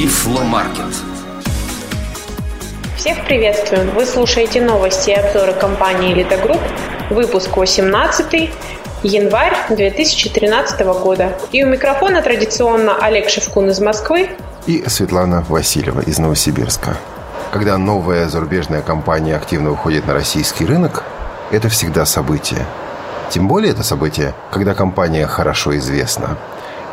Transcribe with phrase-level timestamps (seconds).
[0.00, 0.94] Тифломаркет.
[2.96, 3.90] Всех приветствуем!
[3.90, 6.62] Вы слушаете новости и обзоры компании «Элита Групп»,
[7.10, 8.50] выпуск 18
[9.02, 11.36] январь 2013 года.
[11.52, 14.30] И у микрофона традиционно Олег Шевкун из Москвы
[14.66, 16.96] и Светлана Васильева из Новосибирска.
[17.52, 21.04] Когда новая зарубежная компания активно выходит на российский рынок,
[21.50, 22.64] это всегда событие.
[23.28, 26.38] Тем более это событие, когда компания хорошо известна.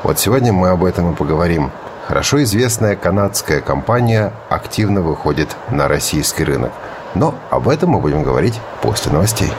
[0.03, 1.71] Вот сегодня мы об этом и поговорим.
[2.07, 6.71] Хорошо известная канадская компания активно выходит на российский рынок.
[7.15, 9.49] Но об этом мы будем говорить после новостей.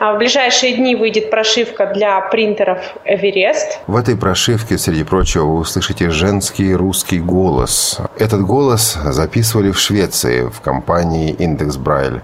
[0.00, 3.78] А в ближайшие дни выйдет прошивка для принтеров Everest.
[3.86, 8.00] В этой прошивке, среди прочего, вы услышите женский русский голос.
[8.18, 12.20] Этот голос записывали в Швеции в компании Индекс Брайль.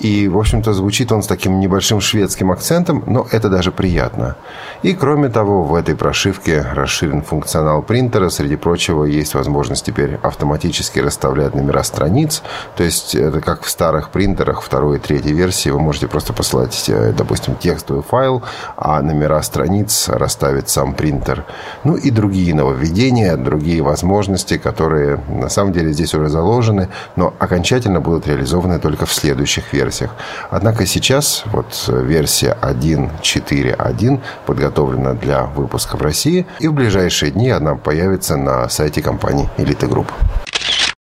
[0.00, 4.36] И, в общем-то, звучит он с таким небольшим шведским акцентом, но это даже приятно.
[4.82, 8.28] И, кроме того, в этой прошивке расширен функционал принтера.
[8.28, 12.42] Среди прочего, есть возможность теперь автоматически расставлять номера страниц.
[12.76, 15.70] То есть, это как в старых принтерах второй и третьей версии.
[15.70, 18.42] Вы можете просто посылать, э, допустим, текстовый файл,
[18.76, 21.44] а номера страниц расставит сам принтер.
[21.84, 28.00] Ну и другие нововведения, другие возможности, которые на самом деле здесь уже заложены, но окончательно
[28.00, 30.10] будут реализованы только в следующих версиях версиях.
[30.50, 37.76] Однако сейчас вот версия 1.4.1 подготовлена для выпуска в России, и в ближайшие дни она
[37.76, 40.06] появится на сайте компании Elite Group.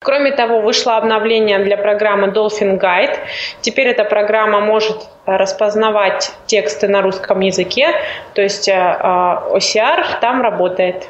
[0.04, 3.18] Кроме того, вышло обновление для программы Dolphin Guide.
[3.62, 7.88] Теперь эта программа может распознавать тексты на русском языке,
[8.34, 11.08] то есть э, э, OCR там работает.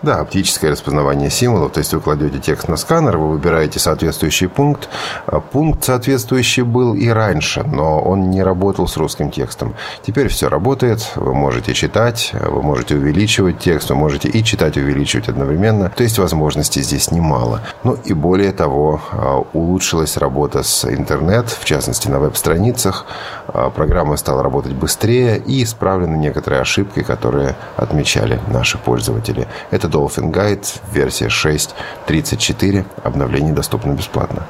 [0.00, 1.72] Да, оптическое распознавание символов.
[1.72, 4.88] То есть вы кладете текст на сканер, вы выбираете соответствующий пункт.
[5.26, 9.74] А пункт соответствующий был и раньше, но он не работал с русским текстом.
[10.06, 11.10] Теперь все работает.
[11.16, 15.90] Вы можете читать, вы можете увеличивать текст, вы можете и читать, и увеличивать одновременно.
[15.90, 17.62] То есть возможностей здесь немало.
[17.82, 23.04] Ну и более того, а, улучшилась работа с интернет, в частности на веб-страницах.
[23.48, 29.46] А, программа стала работать быстрее и исправлены некоторые ошибки, которые отмечали наши пользователи.
[29.70, 32.84] Это Dolphin Guide, версия 6.34.
[33.04, 34.46] Обновление доступно бесплатно.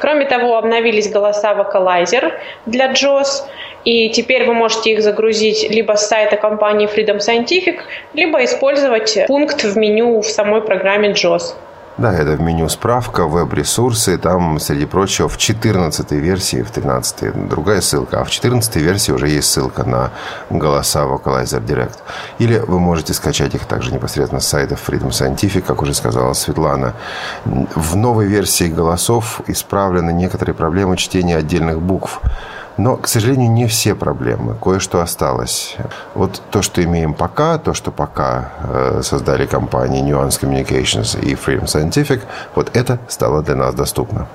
[0.00, 2.32] Кроме того, обновились голоса Vocalizer
[2.66, 3.44] для JOS.
[3.84, 7.80] И теперь вы можете их загрузить либо с сайта компании Freedom Scientific,
[8.14, 11.54] либо использовать пункт в меню в самой программе JOS.
[11.98, 14.16] Да, это в меню справка, веб-ресурсы.
[14.16, 18.20] Там, среди прочего, в 14 версии, в 13 другая ссылка.
[18.20, 20.10] А в 14 версии уже есть ссылка на
[20.48, 21.98] голоса Vocalizer Direct.
[22.38, 26.94] Или вы можете скачать их также непосредственно с сайта Freedom Scientific, как уже сказала Светлана.
[27.44, 32.22] В новой версии голосов исправлены некоторые проблемы чтения отдельных букв.
[32.76, 34.54] Но, к сожалению, не все проблемы.
[34.54, 35.76] Кое-что осталось.
[36.14, 41.64] Вот то, что имеем пока, то, что пока э, создали компании Nuance Communications и Freedom
[41.64, 42.22] Scientific,
[42.54, 44.26] вот это стало для нас доступно.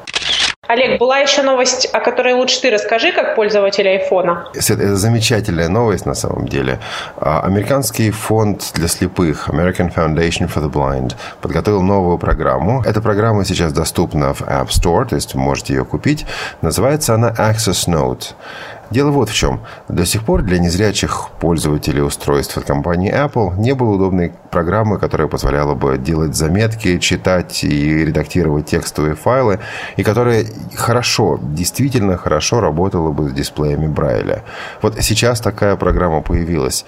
[0.66, 4.50] Олег, была еще новость, о которой лучше ты расскажи, как пользователь айфона.
[4.54, 6.80] Это замечательная новость на самом деле.
[7.16, 12.82] А, американский фонд для слепых, American Foundation for the Blind, подготовил новую программу.
[12.84, 16.26] Эта программа сейчас доступна в App Store, то есть вы можете ее купить.
[16.62, 18.34] Называется она Access Note.
[18.90, 19.62] Дело вот в чем.
[19.90, 25.28] До сих пор для незрячих пользователей устройств от компании Apple не было удобной программы, которая
[25.28, 29.60] позволяла бы делать заметки, читать и редактировать текстовые файлы,
[29.98, 30.46] и которая
[30.76, 34.44] хорошо, действительно хорошо работала бы с дисплеями Брайля.
[34.82, 36.86] Вот сейчас такая программа появилась.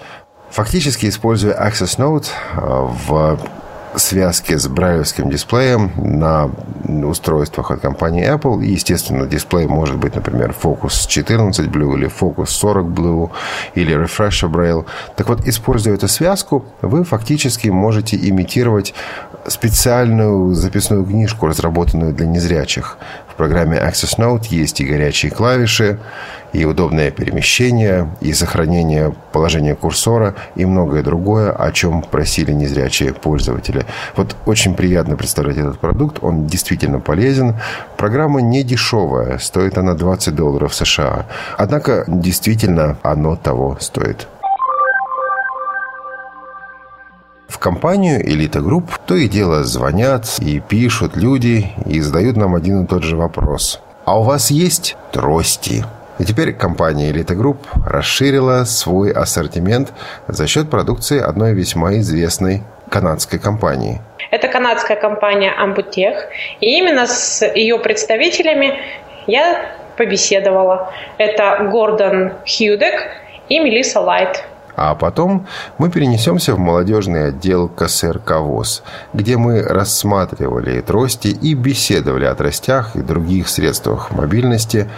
[0.50, 2.60] Фактически, используя Access Note э,
[3.06, 3.38] в
[3.96, 6.50] связки с брайлевским дисплеем на
[7.06, 8.64] устройствах от компании Apple.
[8.64, 13.30] И, естественно, дисплей может быть, например, Focus 14 Blue или Focus 40 Blue
[13.74, 14.86] или Refresher Braille.
[15.16, 18.94] Так вот, используя эту связку, вы фактически можете имитировать
[19.46, 22.98] специальную записную книжку, разработанную для незрячих.
[23.40, 25.98] Программе Access Note есть и горячие клавиши,
[26.52, 33.86] и удобное перемещение, и сохранение положения курсора, и многое другое, о чем просили незрячие пользователи.
[34.14, 37.56] Вот очень приятно представлять этот продукт, он действительно полезен.
[37.96, 41.24] Программа не дешевая, стоит она 20 долларов США.
[41.56, 44.28] Однако, действительно, оно того стоит.
[47.50, 52.84] В компанию Элита Групп то и дело звонят и пишут люди и задают нам один
[52.84, 53.80] и тот же вопрос.
[54.04, 55.84] А у вас есть трости?
[56.20, 59.92] И теперь компания Elite Group расширила свой ассортимент
[60.28, 64.00] за счет продукции одной весьма известной канадской компании.
[64.30, 66.28] Это канадская компания Ambutech.
[66.60, 68.78] И именно с ее представителями
[69.26, 70.92] я побеседовала.
[71.18, 73.08] Это Гордон Хьюдек
[73.48, 74.44] и Мелисса Лайт.
[74.76, 75.46] А потом
[75.78, 78.82] мы перенесемся в молодежный отдел КСРК ВОЗ,
[79.12, 84.88] где мы рассматривали трости и беседовали о тростях и других средствах мобильности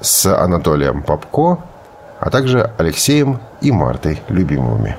[0.00, 1.58] с Анатолием Попко,
[2.20, 4.96] а также Алексеем и Мартой Любимовыми.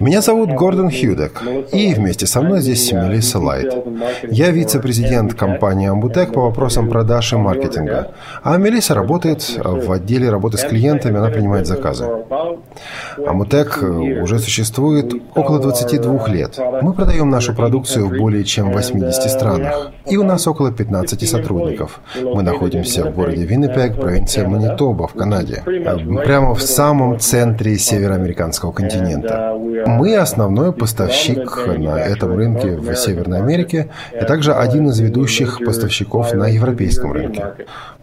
[0.00, 1.42] Меня зовут Гордон Хьюдек,
[1.72, 3.74] и вместе со мной здесь Мелисса Лайт.
[4.30, 8.12] Я вице-президент компании Амбутек по вопросам продаж и маркетинга,
[8.42, 12.06] а Мелисса работает в отделе работы с клиентами, она принимает заказы.
[13.26, 13.82] Амутек
[14.22, 16.58] уже существует около 22 лет.
[16.82, 22.00] Мы продаем нашу продукцию в более чем 80 странах, и у нас около 15 сотрудников.
[22.22, 28.72] Мы находимся в городе Виннипег, провинция Манитоба в Канаде, прямо в самом центре североамериканского американского
[28.72, 29.56] континента.
[29.86, 36.32] Мы основной поставщик на этом рынке в Северной Америке и также один из ведущих поставщиков
[36.34, 37.44] на европейском рынке.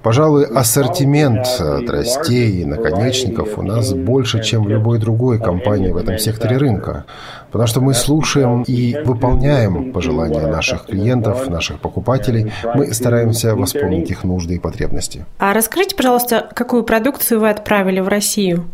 [0.02, 1.46] Пожалуй, ассортимент
[1.86, 7.06] тростей и наконечников у нас больше, чем в любой другой компании в этом секторе рынка.
[7.52, 12.52] Потому что мы слушаем и выполняем пожелания наших клиентов, наших покупателей.
[12.74, 15.26] Мы стараемся восполнить их нужды и потребности.
[15.38, 18.66] А расскажите, пожалуйста, какую продукцию вы отправили в Россию?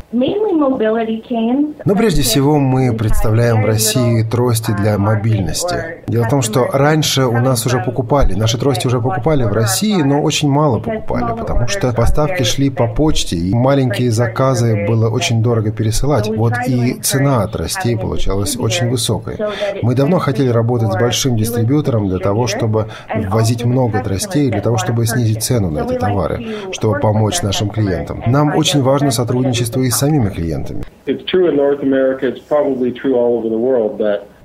[1.86, 6.04] Но прежде всего мы представляем в России трости для мобильности.
[6.07, 10.01] Дело в том, что раньше у нас уже покупали, наши трости уже покупали в России,
[10.01, 15.42] но очень мало покупали, потому что поставки шли по почте, и маленькие заказы было очень
[15.42, 16.27] дорого пересылать.
[16.27, 19.38] Вот и цена тростей получалась очень высокой.
[19.81, 24.77] Мы давно хотели работать с большим дистрибьютором для того, чтобы ввозить много тростей, для того,
[24.77, 28.24] чтобы снизить цену на эти товары, чтобы помочь нашим клиентам.
[28.27, 30.83] Нам очень важно сотрудничество и с самими клиентами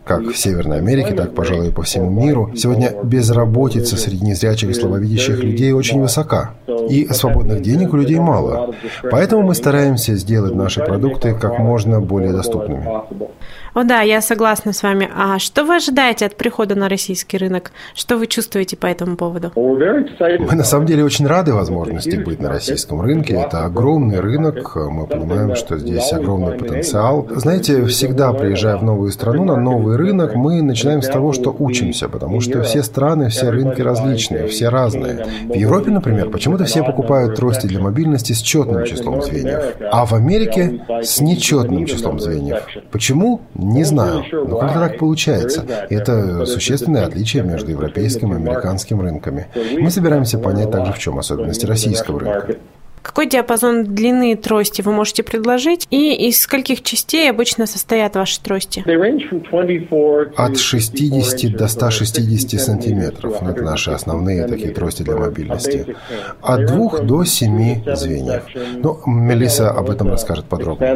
[0.05, 4.75] как в Северной Америке, так, пожалуй, и по всему миру, сегодня безработица среди незрячих и
[4.75, 6.55] слабовидящих людей очень высока.
[6.89, 8.75] И свободных денег у людей мало.
[9.11, 12.85] Поэтому мы стараемся сделать наши продукты как можно более доступными.
[13.75, 15.09] О да, я согласна с вами.
[15.17, 17.73] А что вы ожидаете от прихода на российский рынок?
[17.95, 19.51] Что вы чувствуете по этому поводу?
[19.55, 23.35] Мы на самом деле очень рады возможности быть на российском рынке.
[23.35, 24.77] Это огромный рынок.
[24.77, 27.27] Мы понимаем, что здесь огромный потенциал.
[27.31, 32.11] Знаете, всегда приезжая в новую страну, на новый рынок, мы начинаем с того, что учимся,
[32.11, 35.25] потому что все страны, все рынки различные, все разные.
[35.49, 40.13] В Европе, например, почему-то все покупают трости для мобильности с четным числом звеньев, а в
[40.13, 42.67] Америке с нечетным числом звеньев.
[42.91, 43.41] Почему?
[43.63, 45.65] Не знаю, но как-то так получается.
[45.89, 49.47] И это существенное отличие между европейским и американским рынками.
[49.79, 52.57] Мы собираемся понять также, в чем особенности российского рынка.
[53.03, 55.87] Какой диапазон длины трости вы можете предложить?
[55.91, 58.83] И из скольких частей обычно состоят ваши трости?
[60.37, 63.43] От 60 до 160 сантиметров.
[63.43, 65.97] Это наши основные такие трости для мобильности.
[66.41, 68.45] От 2 до 7 звеньев.
[68.77, 70.87] Ну, Мелисса об этом расскажет подробно.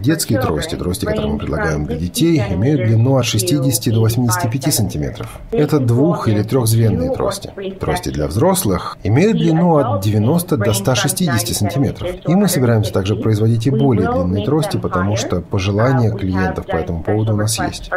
[0.00, 5.38] Детские трости, трости, которые мы предлагаем для детей, имеют длину от 60 до 85 сантиметров.
[5.52, 7.52] Это двух- или трехзвенные трости.
[7.78, 12.08] Трости для взрослых имеют длину от 90 до 160 сантиметров.
[12.26, 17.02] И мы собираемся также производить и более длинные трости, потому что пожелания клиентов по этому
[17.02, 17.90] поводу у нас есть.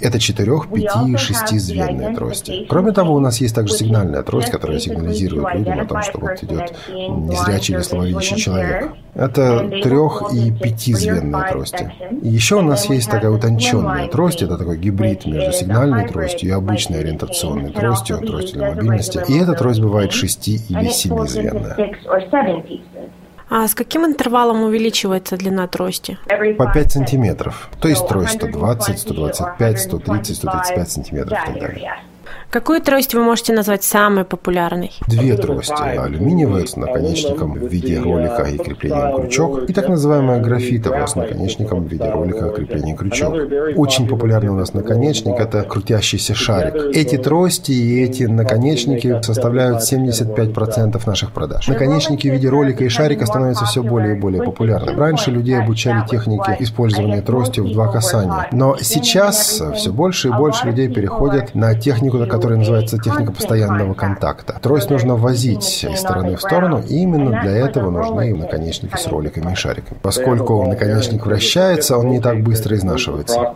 [0.00, 2.66] Это четырех, пяти и шестизвенные трости.
[2.68, 6.42] Кроме того, у нас есть также сигнальная трость, которая сигнализирует людям о том, что вот
[6.42, 8.92] идет незрячий или слабовидящий человек.
[9.14, 11.92] Это трех- и пятизвенные трости.
[12.22, 17.00] Еще у нас есть такая утонченная трость, это такой гибрид между сигнальной тростью и обычной
[17.00, 19.20] ориентационной тростью, тростью для мобильности.
[19.28, 21.76] И эта трость бывает шести- или семизвенная.
[23.50, 26.18] А с каким интервалом увеличивается длина трости?
[26.56, 27.68] По 5 сантиметров.
[27.80, 32.00] То есть трость 120, 125, 130, 135 сантиметров и так далее.
[32.50, 34.90] Какую трость вы можете назвать самой популярной?
[35.06, 35.72] Две трости.
[35.72, 41.84] Алюминиевая с наконечником в виде ролика и креплением крючок, и так называемая графитовая с наконечником
[41.84, 43.34] в виде ролика и креплением крючок.
[43.76, 46.74] Очень популярный у нас наконечник– это крутящийся шарик.
[46.96, 51.68] Эти трости и эти наконечники составляют 75% наших продаж.
[51.68, 54.98] Наконечники в виде ролика и шарика становятся все более и более популярными.
[54.98, 60.66] Раньше людей обучали технике использования трости в два касания, но сейчас все больше и больше
[60.66, 64.58] людей переходят на технику что-то, которое называется техника постоянного контакта.
[64.62, 69.52] Трость нужно возить из стороны в сторону, и именно для этого нужны наконечники с роликами
[69.52, 69.98] и шариками.
[70.00, 73.52] Поскольку наконечник вращается, он не так быстро изнашивается.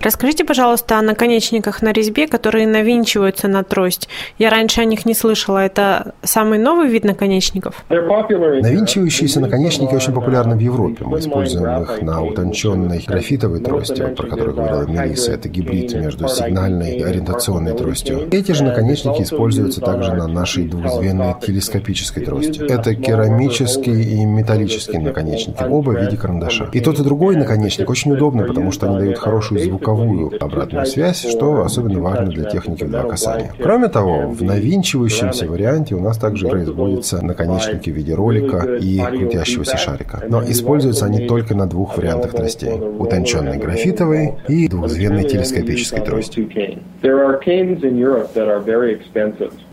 [0.00, 4.08] Расскажите, пожалуйста, о наконечниках на резьбе, которые навинчиваются на трость.
[4.36, 5.58] Я раньше о них не слышала.
[5.58, 7.84] Это самый новый вид наконечников?
[7.88, 11.04] Навинчивающиеся наконечники очень популярны в Европе.
[11.04, 15.30] Мы используем их на утонченной графитовой трости, про которую говорила Мелисса.
[15.32, 17.91] Это гибрид между сигнальной и ориентационной тростью.
[18.30, 22.62] Эти же наконечники используются также на нашей двузвенной телескопической трости.
[22.70, 26.68] Это керамические и металлические наконечники, оба в виде карандаша.
[26.72, 31.26] И тот и другой наконечник очень удобны, потому что они дают хорошую звуковую обратную связь,
[31.28, 33.52] что особенно важно для техники в два касания.
[33.58, 39.76] Кроме того, в навинчивающемся варианте у нас также производятся наконечники в виде ролика и крутящегося
[39.76, 40.22] шарика.
[40.28, 42.72] Но используются они только на двух вариантах тростей.
[42.72, 46.48] Утонченной графитовой и двухзвенной телескопической трости.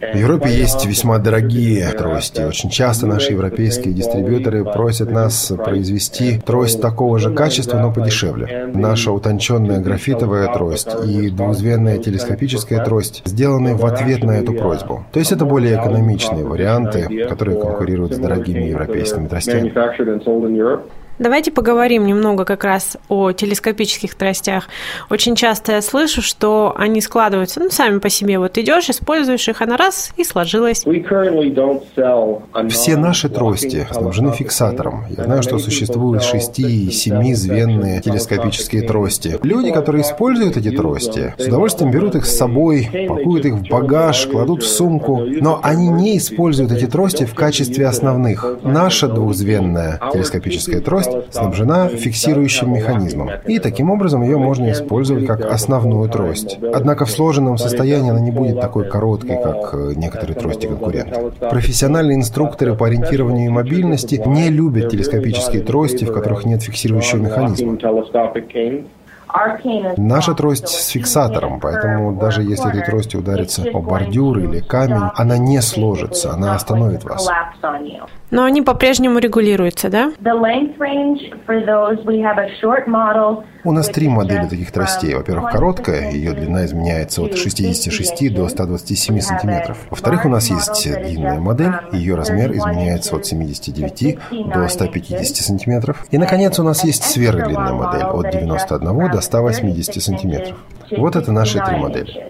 [0.01, 2.42] В Европе есть весьма дорогие трости.
[2.42, 8.72] Очень часто наши европейские дистрибьюторы просят нас произвести трость такого же качества, но подешевле.
[8.74, 15.06] Наша утонченная графитовая трость и двузвенная телескопическая трость сделаны в ответ на эту просьбу.
[15.12, 19.70] То есть это более экономичные варианты, которые конкурируют с дорогими европейскими тростями.
[21.20, 24.70] Давайте поговорим немного как раз о телескопических тростях.
[25.10, 28.40] Очень часто я слышу, что они складываются, ну, сами по себе.
[28.40, 30.86] Вот идешь, используешь их, она раз и сложилась.
[32.70, 35.06] Все наши трости снабжены фиксатором.
[35.10, 39.38] Я знаю, что существуют шести- и семизвенные телескопические трости.
[39.44, 44.26] Люди, которые используют эти трости, с удовольствием берут их с собой, пакуют их в багаж,
[44.28, 48.46] кладут в сумку, но они не используют эти трости в качестве основных.
[48.64, 55.42] Наша двухзвенная телескопическая трость трость снабжена фиксирующим механизмом, и таким образом ее можно использовать как
[55.42, 56.58] основную трость.
[56.74, 61.34] Однако в сложенном состоянии она не будет такой короткой, как э, некоторые трости конкурентов.
[61.39, 67.78] Профессиональные инструкторы по ориентированию и мобильности не любят телескопические трости, в которых нет фиксирующего механизма.
[69.98, 75.38] Наша трость с фиксатором, поэтому даже если этой трости ударится о бордюр или камень, она
[75.38, 77.30] не сложится, она остановит вас.
[78.32, 80.12] Но они по-прежнему регулируются, да?
[83.64, 85.16] У нас три модели таких тростей.
[85.16, 89.78] Во-первых, короткая, ее длина изменяется от 66 до 127 сантиметров.
[89.90, 94.20] Во-вторых, у нас есть длинная модель, ее размер изменяется от 79
[94.54, 96.06] до 150 сантиметров.
[96.12, 100.58] И, наконец, у нас есть сверхдлинная модель от 91 до 180 сантиметров.
[100.92, 102.30] Вот это наши три модели.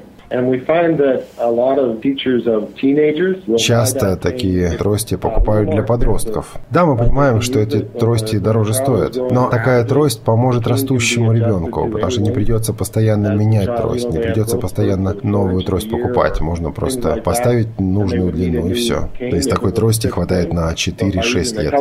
[3.58, 6.56] Часто такие трости покупают для подростков.
[6.70, 12.12] Да, мы понимаем, что эти трости дороже стоят, но такая трость поможет растущему ребенку, потому
[12.12, 16.40] что не придется постоянно менять трость, не придется постоянно новую трость покупать.
[16.42, 19.10] Можно просто поставить нужную длину и все.
[19.18, 21.74] То есть такой трости хватает на 4-6 лет.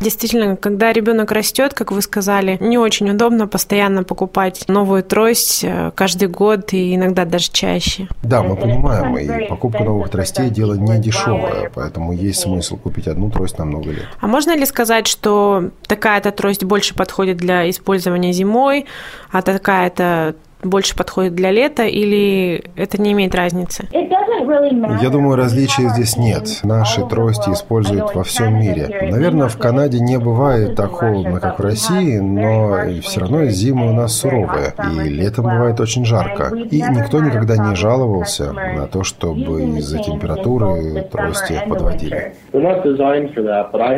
[0.00, 5.90] Действительно, когда ребенок растет, как вы сказали, не очень удобно постоянно покупать новую трость э,
[5.94, 8.08] каждый год и иногда даже чаще.
[8.22, 13.30] Да, мы понимаем, и покупка новых тростей дело не дешевое, поэтому есть смысл купить одну
[13.30, 14.06] трость на много лет.
[14.20, 18.86] А можно ли сказать, что такая-то трость больше подходит для использования зимой,
[19.32, 23.88] а такая-то больше подходит для лета или это не имеет разницы?
[23.92, 26.60] Я думаю, различия здесь нет.
[26.62, 29.08] Наши трости используют во всем мире.
[29.10, 33.92] Наверное, в Канаде не бывает так холодно, как в России, но все равно зимы у
[33.92, 36.54] нас суровые, и летом бывает очень жарко.
[36.54, 42.34] И никто никогда не жаловался на то, чтобы из-за температуры трости подводили.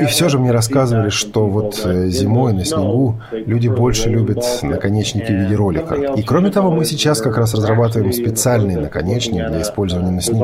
[0.00, 5.32] И все же мне рассказывали, что вот э, зимой на снегу люди больше любят наконечники
[5.32, 5.94] в виде ролика.
[5.94, 10.40] И кроме того, мы сейчас как раз разрабатываем специальный наконечник для использования на снегу.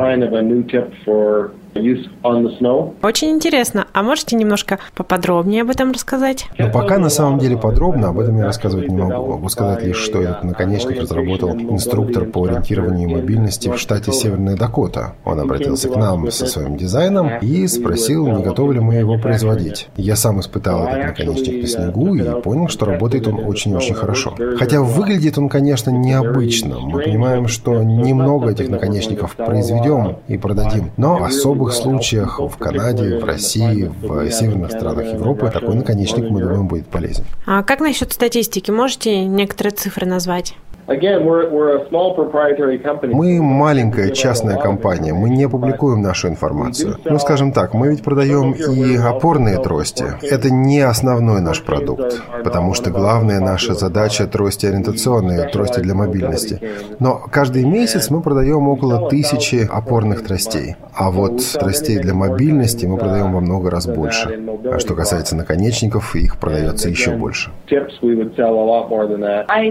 [3.03, 3.87] Очень интересно.
[3.93, 6.47] А можете немножко поподробнее об этом рассказать?
[6.59, 9.27] Но пока на самом деле подробно об этом я рассказывать не могу.
[9.27, 14.57] Могу сказать лишь, что этот наконечник разработал инструктор по ориентированию и мобильности в штате Северная
[14.57, 15.15] Дакота.
[15.25, 19.89] Он обратился к нам со своим дизайном и спросил, не готовы ли мы его производить.
[19.97, 24.35] Я сам испытал этот наконечник на снегу и понял, что работает он очень-очень хорошо.
[24.59, 26.79] Хотя выглядит он, конечно, необычно.
[26.81, 33.19] Мы понимаем, что немного этих наконечников произведем и продадим, но особо особых случаях в Канаде,
[33.19, 37.25] в России, в северных странах Европы такой наконечник, мы думаем, будет полезен.
[37.47, 38.71] А как насчет статистики?
[38.71, 40.55] Можете некоторые цифры назвать?
[43.17, 46.97] Мы маленькая частная компания, мы не публикуем нашу информацию.
[47.05, 50.05] Ну, скажем так, мы ведь продаем и опорные трости.
[50.23, 56.61] Это не основной наш продукт, потому что главная наша задача– трости ориентационные, трости для мобильности.
[57.01, 60.77] Но каждый месяц мы продаем около тысячи опорных тростей.
[60.95, 64.41] А вот тростей для мобильности мы продаем во много раз больше.
[64.73, 67.51] А что касается наконечников, их продается еще больше.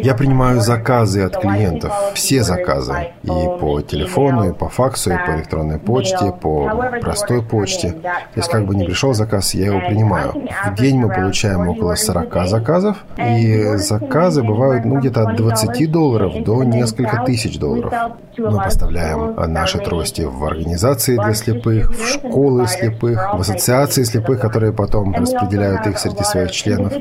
[0.04, 0.60] Я принимаю
[1.06, 2.94] заказы от клиентов, все заказы.
[3.24, 7.92] И по телефону, и по факсу, и по электронной почте, по простой почте.
[7.92, 10.34] То есть как бы ни пришел заказ, я его принимаю.
[10.66, 16.44] В день мы получаем около 40 заказов, и заказы бывают ну, где-то от 20 долларов
[16.44, 17.94] до несколько тысяч долларов.
[18.38, 24.74] Мы поставляем наши трости в организации для слепых, в школы слепых, в ассоциации слепых, которые
[24.74, 26.94] потом распределяют их среди своих членов.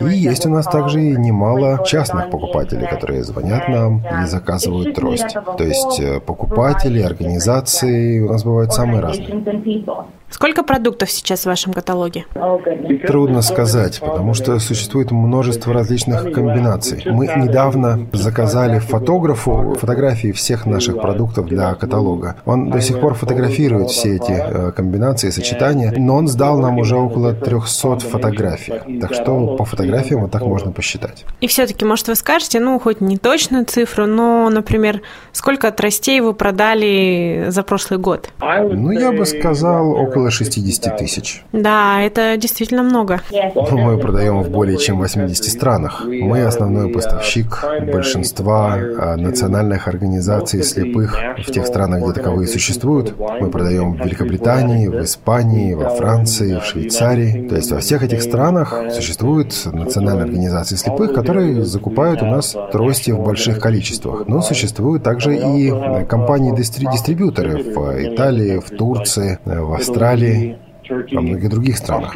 [0.00, 5.34] И есть у нас также немало частных покупателей, которые звонят нам и заказывают трость.
[5.58, 9.28] То есть э, покупатели, организации у нас бывают самые разные.
[10.32, 12.24] Сколько продуктов сейчас в вашем каталоге?
[13.06, 17.02] Трудно сказать, потому что существует множество различных комбинаций.
[17.06, 22.36] Мы недавно заказали фотографу фотографии всех наших продуктов для каталога.
[22.46, 26.96] Он до сих пор фотографирует все эти э, комбинации, сочетания, но он сдал нам уже
[26.96, 29.00] около 300 фотографий.
[29.00, 31.24] Так что по фотографиям вот так можно посчитать.
[31.42, 36.32] И все-таки, может, вы скажете, ну, хоть не точную цифру, но, например, сколько тростей вы
[36.32, 38.30] продали за прошлый год?
[38.40, 41.44] Ну, я бы сказал, около около 60 тысяч.
[41.52, 43.20] Да, это действительно много.
[43.70, 46.04] Мы продаем в более чем 80 странах.
[46.06, 53.14] Мы основной поставщик большинства а, национальных организаций слепых в тех странах, где таковые существуют.
[53.18, 57.48] Мы продаем в Великобритании, в Испании, во Франции, в Швейцарии.
[57.48, 63.10] То есть во всех этих странах существуют национальные организации слепых, которые закупают у нас трости
[63.10, 64.28] в больших количествах.
[64.28, 65.70] Но существуют также и
[66.08, 70.58] компании-дистрибьюторы в Италии, в Турции, в Австралии, Австралии,
[71.12, 72.14] во многих других странах.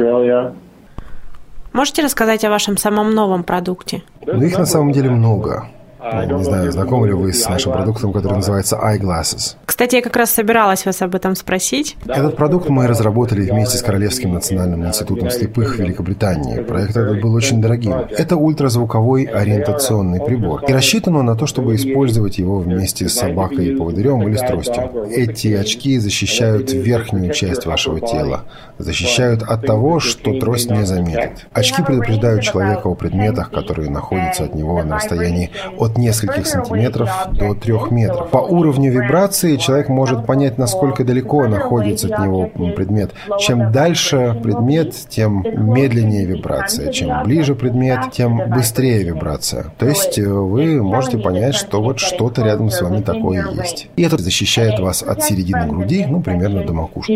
[1.72, 4.02] Можете рассказать о вашем самом новом продукте?
[4.26, 5.68] Ну, их на самом деле много.
[6.12, 9.56] Я не знаю, знакомы ли вы с нашим продуктом, который называется Eyeglasses.
[9.64, 11.96] Кстати, я как раз собиралась вас об этом спросить.
[12.06, 16.62] Этот продукт мы разработали вместе с Королевским национальным институтом слепых Великобритании.
[16.62, 17.92] Проект этот был очень дорогим.
[17.92, 20.64] Это ультразвуковой ориентационный прибор.
[20.66, 24.40] И рассчитан он на то, чтобы использовать его вместе с собакой и поводырем или с
[24.40, 24.90] тростью.
[25.10, 28.44] Эти очки защищают верхнюю часть вашего тела.
[28.78, 31.46] Защищают от того, что трость не заметит.
[31.52, 37.54] Очки предупреждают человека о предметах, которые находятся от него на расстоянии от нескольких сантиметров до
[37.54, 38.30] трех метров.
[38.30, 43.12] По уровню вибрации человек может понять, насколько далеко находится от него предмет.
[43.38, 46.92] Чем дальше предмет, тем медленнее вибрация.
[46.92, 49.66] Чем ближе предмет, тем быстрее вибрация.
[49.78, 53.88] То есть э, вы можете понять, что вот что-то рядом с вами такое есть.
[53.96, 57.12] И это защищает вас от середины груди, ну, примерно до макушки.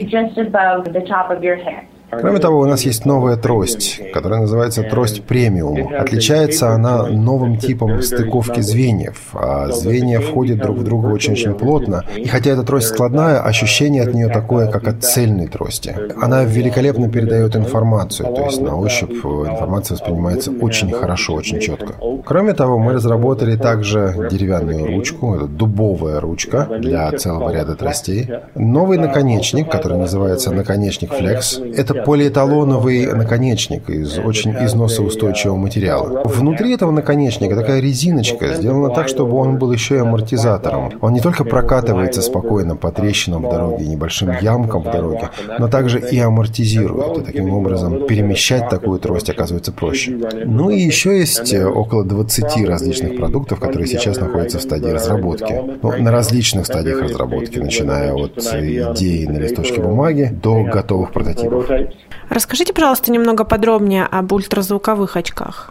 [2.11, 5.94] Кроме того, у нас есть новая трость, которая называется трость премиум.
[5.94, 9.29] Отличается она новым типом стыковки звеньев.
[9.35, 12.05] А звенья входят друг в друга очень-очень плотно.
[12.16, 15.94] И хотя эта трость складная, ощущение от нее такое, как от цельной трости.
[16.20, 21.94] Она великолепно передает информацию, то есть на ощупь информация воспринимается очень хорошо, очень четко.
[22.25, 28.29] Кроме того, мы разработали также деревянную ручку, дубовая ручка для целого ряда тростей.
[28.55, 31.75] Новый наконечник, который называется наконечник Flex.
[31.77, 36.22] Это полиэталоновый наконечник из очень износоустойчивого материала.
[36.24, 40.92] Внутри этого наконечника такая резиночка сделана так, чтобы он был еще и амортизатором.
[41.00, 46.00] Он не только прокатывается спокойно по трещинам в дороге небольшим ямкам в дороге, но также
[46.00, 47.18] и амортизирует.
[47.18, 50.18] И таким образом перемещать такую трость оказывается проще.
[50.44, 55.60] Ну и еще есть около 20 различных продуктов, которые сейчас находятся в стадии разработки.
[55.82, 61.68] Ну, на различных стадиях разработки, начиная от идеи на листочке бумаги до готовых прототипов.
[62.31, 65.68] Расскажите, пожалуйста, немного подробнее об ультразвуковых очках.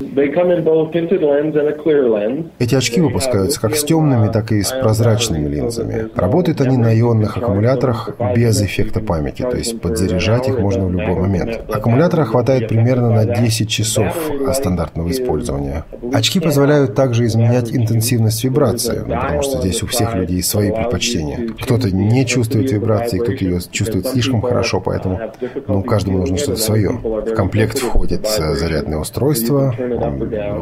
[2.59, 6.09] Эти очки выпускаются как с темными, так и с прозрачными линзами.
[6.15, 11.15] Работают они на ионных аккумуляторах без эффекта памяти, то есть подзаряжать их можно в любой
[11.15, 11.61] момент.
[11.71, 14.13] Аккумулятора хватает примерно на 10 часов
[14.53, 15.85] стандартного использования.
[16.13, 21.53] Очки позволяют также изменять интенсивность вибрации, ну, потому что здесь у всех людей свои предпочтения.
[21.61, 25.19] Кто-то не чувствует вибрации, кто-то ее чувствует слишком хорошо, поэтому
[25.67, 26.89] ну, каждый каждому нужно что-то свое.
[26.89, 29.73] В комплект входит зарядное устройство,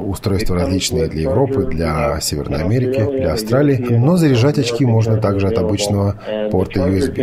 [0.05, 5.57] устройства различные для Европы, для Северной Америки, для Австралии, но заряжать очки можно также от
[5.57, 6.15] обычного
[6.51, 7.15] порта USB.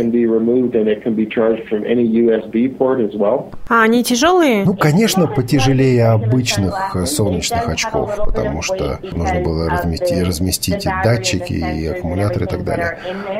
[3.67, 4.65] А они тяжелые?
[4.65, 11.87] Ну, конечно, потяжелее обычных солнечных очков, потому что нужно было разместить, разместить и датчики, и
[11.87, 12.97] аккумуляторы и так далее.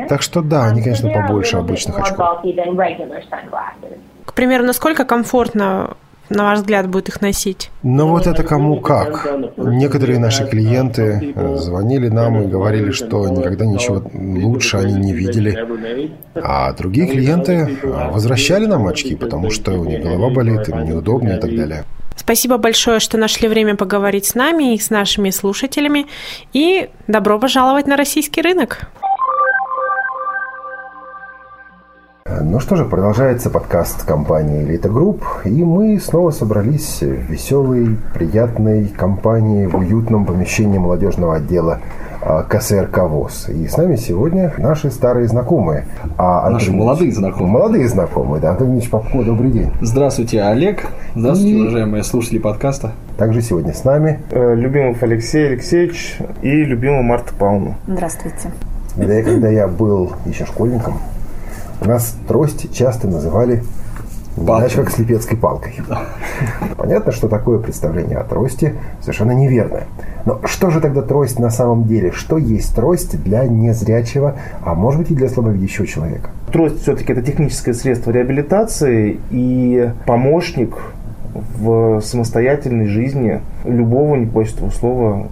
[0.09, 2.39] Так что да, они, конечно, побольше обычных очков.
[4.25, 5.95] К примеру, насколько комфортно
[6.29, 7.69] на ваш взгляд, будет их носить?
[7.83, 9.27] Ну вот это кому как.
[9.57, 15.67] Некоторые наши клиенты э, звонили нам и говорили, что никогда ничего лучше они не видели.
[16.35, 21.33] А другие клиенты э, возвращали нам очки, потому что у них голова болит, им неудобно
[21.33, 21.83] и так далее.
[22.15, 26.07] Спасибо большое, что нашли время поговорить с нами и с нашими слушателями.
[26.53, 28.87] И добро пожаловать на российский рынок.
[32.55, 38.87] Ну что же, продолжается подкаст компании Elite Group, и мы снова собрались в веселой, приятной
[38.87, 41.81] компании в уютном помещении молодежного отдела
[42.21, 43.49] а, КСРК ВОЗ.
[43.49, 45.83] И с нами сегодня наши старые знакомые.
[46.17, 47.51] А, наши Антон молодые знакомые.
[47.51, 48.51] Молодые знакомые, да.
[48.51, 49.71] Антон Ильич Попко, добрый день.
[49.81, 50.87] Здравствуйте, Олег.
[51.13, 51.61] Здравствуйте, и...
[51.61, 52.93] уважаемые слушатели подкаста.
[53.17, 57.75] Также сегодня с нами э, Любимов Алексей Алексеевич и любимый Марта Павловна.
[57.85, 58.53] Здравствуйте.
[58.95, 60.99] Когда я, когда я был еще школьником,
[61.81, 63.63] у нас трость часто называли
[64.37, 65.75] иначе как слепецкой палкой.
[66.77, 69.85] Понятно, что такое представление о трости совершенно неверное.
[70.25, 72.11] Но что же тогда трость на самом деле?
[72.11, 76.31] Что есть трость для незрячего, а может быть и для слабовидящего человека?
[76.51, 80.75] Трость все-таки это техническое средство реабилитации и помощник
[81.57, 85.27] в самостоятельной жизни любого, не бойся этого слова,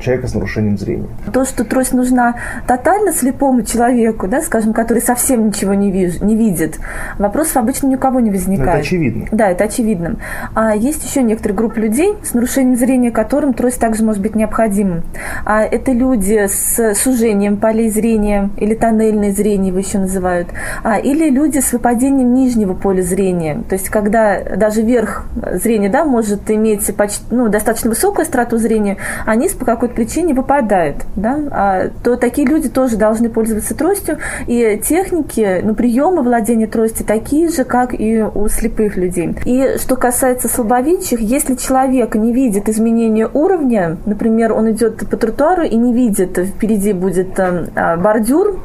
[0.00, 1.08] человека с нарушением зрения.
[1.32, 6.36] То, что трость нужна тотально слепому человеку, да, скажем, который совсем ничего не, виж, не
[6.36, 6.78] видит,
[7.18, 8.66] вопросов обычно ни у кого не возникает.
[8.66, 9.26] Но это очевидно.
[9.32, 10.16] Да, это очевидно.
[10.54, 15.02] А есть еще некоторые группы людей с нарушением зрения, которым трость также может быть необходима.
[15.44, 20.48] А это люди с сужением полей зрения или тоннельное зрение его еще называют.
[20.82, 23.62] А, или люди с выпадением нижнего поля зрения.
[23.68, 28.98] То есть, когда даже верх зрения да, может иметь почти, ну, достаточно высокую страту зрения,
[29.34, 34.18] низ по какой-то причине выпадает, да, а, то такие люди тоже должны пользоваться тростью.
[34.46, 39.36] И техники, ну, приемы владения тростью такие же, как и у слепых людей.
[39.44, 45.62] И что касается слабовидящих, если человек не видит изменения уровня, например, он идет по тротуару
[45.62, 48.60] и не видит, впереди будет э, а, бордюр,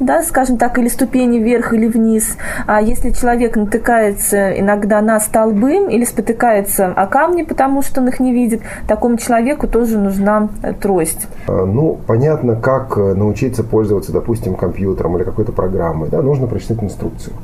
[0.00, 2.36] да, скажем так, или ступени вверх или вниз.
[2.66, 8.20] А если человек натыкается иногда на столбы или спотыкается о камни, потому что он их
[8.20, 11.26] не видит, такому человеку тоже нужна э, трость.
[11.46, 16.08] А, ну, понятно, как э, научиться пользоваться, допустим, компьютером или какой-то программой.
[16.08, 17.34] Да, нужно прочитать инструкцию.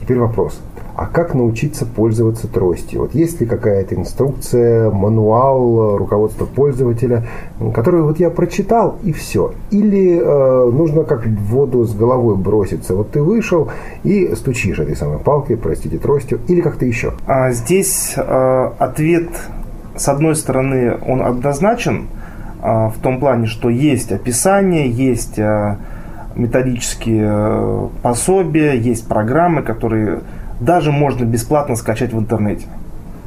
[0.00, 0.60] Теперь вопрос
[0.96, 3.00] а как научиться пользоваться тростью?
[3.00, 7.26] Вот есть ли какая-то инструкция, мануал, руководство пользователя,
[7.74, 9.54] которую вот я прочитал и все?
[9.70, 12.94] Или э, нужно как в воду с головой броситься?
[12.94, 13.70] Вот ты вышел
[14.04, 17.14] и стучишь этой самой палкой, простите, тростью, или как-то еще?
[17.26, 19.30] А здесь э, ответ,
[19.96, 22.06] с одной стороны, он однозначен,
[22.62, 25.76] э, в том плане, что есть описание, есть э,
[26.36, 30.20] методические э, пособия, есть программы, которые
[30.60, 32.66] даже можно бесплатно скачать в интернете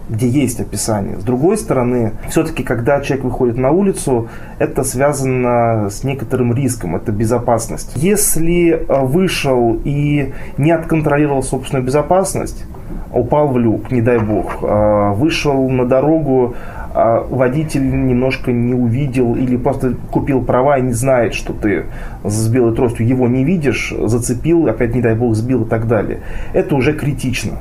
[0.09, 1.19] где есть описание.
[1.19, 7.11] С другой стороны, все-таки, когда человек выходит на улицу, это связано с некоторым риском, это
[7.11, 7.91] безопасность.
[7.95, 12.65] Если э, вышел и не отконтролировал собственную безопасность,
[13.11, 16.55] упал в люк, не дай бог, э, вышел на дорогу,
[16.97, 21.85] э, водитель немножко не увидел или просто купил права и не знает, что ты
[22.23, 26.21] с белой тростью его не видишь, зацепил, опять не дай бог сбил и так далее.
[26.53, 27.59] Это уже критично.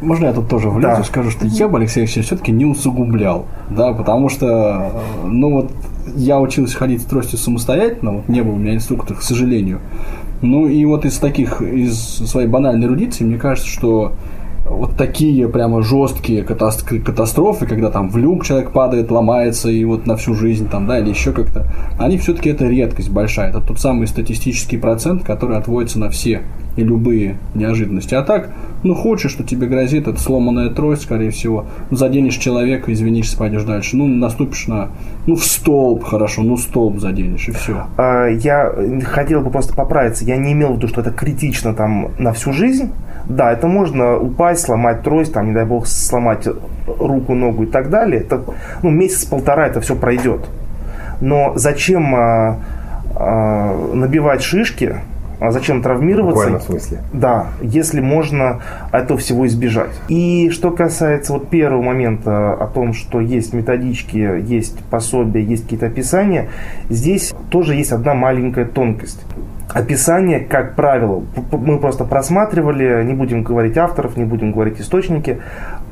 [0.00, 1.04] Можно я тут тоже влезу да.
[1.04, 4.90] скажу, что я бы Алексей все-таки не усугублял, да, потому что,
[5.24, 5.72] ну вот,
[6.16, 9.78] я учился ходить с тростью самостоятельно, вот не было у меня инструктора, к сожалению.
[10.40, 14.14] Ну и вот из таких, из своей банальной эрудиции, мне кажется, что
[14.72, 20.16] вот такие прямо жесткие катастрофы, когда там в люк человек падает, ломается и вот на
[20.16, 21.66] всю жизнь там, да, или еще как-то,
[21.98, 23.50] они все-таки это редкость большая.
[23.50, 26.42] Это тот самый статистический процент, который отводится на все
[26.76, 28.14] и любые неожиданности.
[28.14, 28.50] А так,
[28.82, 31.66] ну хочешь, что тебе грозит, это сломанная трость, скорее всего.
[31.90, 33.96] Заденешь человека, извинишься, пойдешь дальше.
[33.96, 34.90] Ну, наступишь на,
[35.26, 37.86] ну, в столб, хорошо, ну, столб заденешь, и все.
[37.96, 38.72] А, я
[39.04, 40.24] хотел бы просто поправиться.
[40.24, 42.90] Я не имел в виду, что это критично там на всю жизнь.
[43.28, 46.48] Да, это можно упасть, сломать трость, там, не дай бог, сломать
[46.86, 48.20] руку, ногу и так далее.
[48.20, 48.42] Это,
[48.82, 50.48] ну, месяц-полтора это все пройдет.
[51.20, 52.58] Но зачем а,
[53.14, 54.96] а, набивать шишки
[55.42, 56.58] А зачем травмироваться?
[56.58, 56.98] В смысле?
[57.12, 59.90] Да, если можно этого всего избежать.
[60.06, 65.86] И что касается вот первого момента о том, что есть методички, есть пособия, есть какие-то
[65.86, 66.48] описания,
[66.88, 69.20] здесь тоже есть одна маленькая тонкость
[69.74, 75.40] описание, как правило, мы просто просматривали, не будем говорить авторов, не будем говорить источники,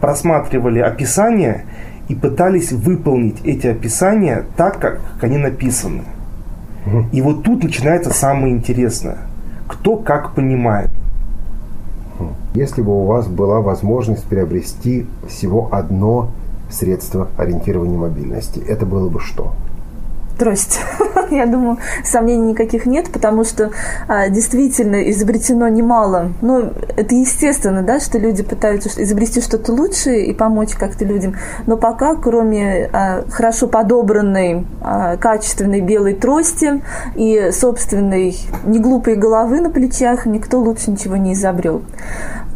[0.00, 1.64] просматривали описание
[2.08, 6.02] и пытались выполнить эти описания так, как они написаны.
[7.10, 9.18] И вот тут начинается самое интересное.
[9.70, 10.90] Кто как понимает.
[12.54, 16.30] Если бы у вас была возможность приобрести всего одно
[16.70, 19.52] средство ориентирования мобильности, это было бы что?
[20.40, 20.80] трость.
[21.40, 23.70] Я думаю, сомнений никаких нет, потому что
[24.08, 26.32] а, действительно изобретено немало.
[26.40, 31.36] Ну, это естественно, да, что люди пытаются изобрести что-то лучшее и помочь как-то людям.
[31.66, 36.82] Но пока, кроме а, хорошо подобранной, а, качественной белой трости
[37.14, 41.82] и собственной неглупой головы на плечах, никто лучше ничего не изобрел.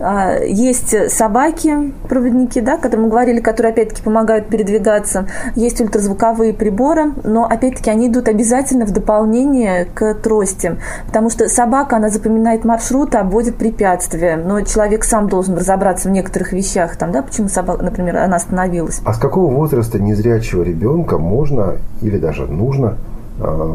[0.01, 5.29] А, есть собаки, проводники, да, которые мы говорили, которые опять-таки помогают передвигаться.
[5.55, 11.97] Есть ультразвуковые приборы, но опять-таки они идут обязательно в дополнение к трости, потому что собака,
[11.97, 17.23] она запоминает маршрут, обводит препятствия, но человек сам должен разобраться в некоторых вещах, там, да,
[17.23, 19.01] почему собака, например, она остановилась.
[19.05, 22.97] А с какого возраста незрячего ребенка можно или даже нужно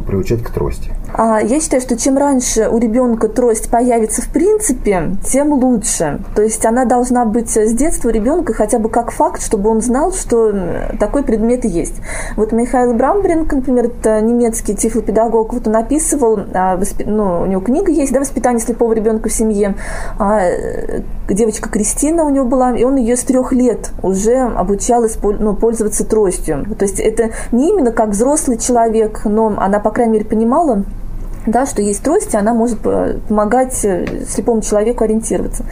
[0.07, 0.91] приучать к трости?
[1.13, 6.19] А, я считаю, что чем раньше у ребенка трость появится в принципе, тем лучше.
[6.35, 10.13] То есть она должна быть с детства ребенка хотя бы как факт, чтобы он знал,
[10.13, 10.53] что
[10.99, 11.95] такой предмет есть.
[12.35, 17.91] Вот Михаил Брамбринг, например, это немецкий тифлопедагог, вот он описывал, а, ну, у него книга
[17.91, 19.75] есть, да, «Воспитание слепого ребенка в семье».
[20.19, 20.41] А,
[21.27, 26.05] девочка Кристина у него была, и он ее с трех лет уже обучал ну, пользоваться
[26.05, 26.65] тростью.
[26.77, 30.83] То есть это не именно как взрослый человек, но она, по крайней мере, понимала,
[31.45, 35.63] да, что есть трость, и она может э, помогать э, слепому человеку ориентироваться.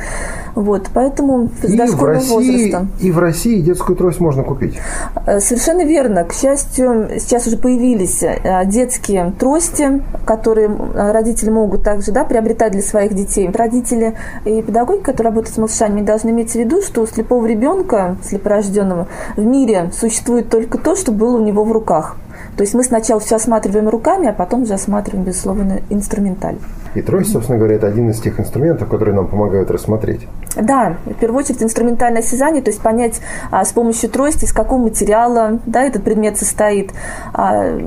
[0.56, 2.88] Вот, поэтому с и дошкольного в России, возраста.
[3.00, 4.78] И в России детскую трость можно купить.
[5.26, 6.24] Э, совершенно верно.
[6.24, 8.24] К счастью, сейчас уже появились
[8.66, 13.50] детские трости, которые родители могут также да, приобретать для своих детей.
[13.54, 18.18] Родители и педагоги, которые работают с малышами, должны иметь в виду, что у слепого ребенка,
[18.24, 22.16] слепорожденного, в мире существует только то, что было у него в руках.
[22.58, 26.58] То есть мы сначала все осматриваем руками, а потом уже осматриваем, безусловно, инструменталь.
[26.96, 30.28] И трость, собственно говоря, это один из тех инструментов, которые нам помогают рассмотреть.
[30.56, 34.82] Да, в первую очередь инструментальное осязание, то есть понять а, с помощью трости, из какого
[34.82, 36.92] материала да, этот предмет состоит.
[37.32, 37.78] А,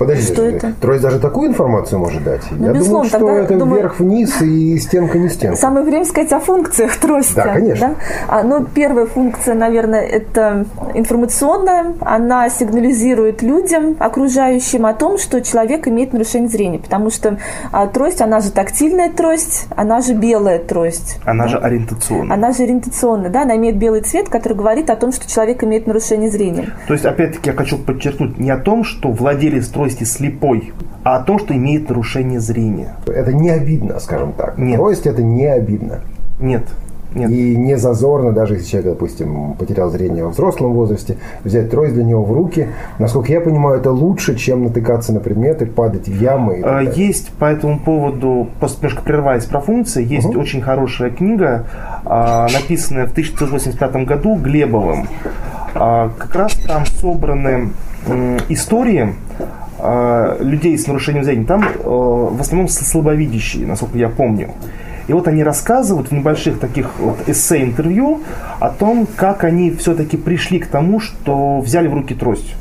[0.00, 0.72] Подожди, что это?
[0.80, 2.42] трость даже такую информацию может дать?
[2.50, 5.56] Ну, Я думаю, что тогда, это думаю, вверх-вниз и стенка не стенка.
[5.56, 7.36] Самое время сказать о функциях трости.
[7.36, 7.88] Да, конечно.
[7.88, 7.94] Да?
[8.28, 11.94] А, ну, первая функция, наверное, это информационная.
[12.00, 17.38] Она сигнализирует людям, окружающим о том, что человек имеет нарушение зрения, потому что
[17.72, 21.18] а, трость, она же же тактильная трость, она же белая трость.
[21.24, 21.50] Она да?
[21.50, 22.34] же ориентационная.
[22.34, 25.86] Она же ориентационная, да, она имеет белый цвет, который говорит о том, что человек имеет
[25.86, 26.70] нарушение зрения.
[26.86, 30.72] То есть, опять-таки, я хочу подчеркнуть не о том, что владелец трости слепой,
[31.02, 32.96] а о том, что имеет нарушение зрения.
[33.06, 34.58] Это не обидно, скажем так.
[34.58, 34.76] Нет.
[34.76, 36.00] Трость это не обидно.
[36.38, 36.64] Нет.
[37.14, 37.30] Нет.
[37.30, 42.04] И не зазорно, даже если человек, допустим, потерял зрение во взрослом возрасте, взять трость для
[42.04, 42.68] него в руки.
[42.98, 46.60] Насколько я понимаю, это лучше, чем натыкаться на предметы, падать в ямы.
[46.62, 50.40] А, есть по этому поводу, просто немножко прерываясь про функции, есть угу.
[50.40, 51.66] очень хорошая книга,
[52.04, 55.08] а, написанная в 1985 году Глебовым.
[55.74, 57.70] А, как раз там собраны
[58.48, 59.14] истории
[60.40, 61.46] людей с нарушением зрения.
[61.46, 64.50] Там в основном слабовидящие, насколько я помню.
[65.08, 68.20] И вот они рассказывают в небольших таких вот эссе-интервью
[68.60, 72.54] о том, как они все-таки пришли к тому, что взяли в руки трость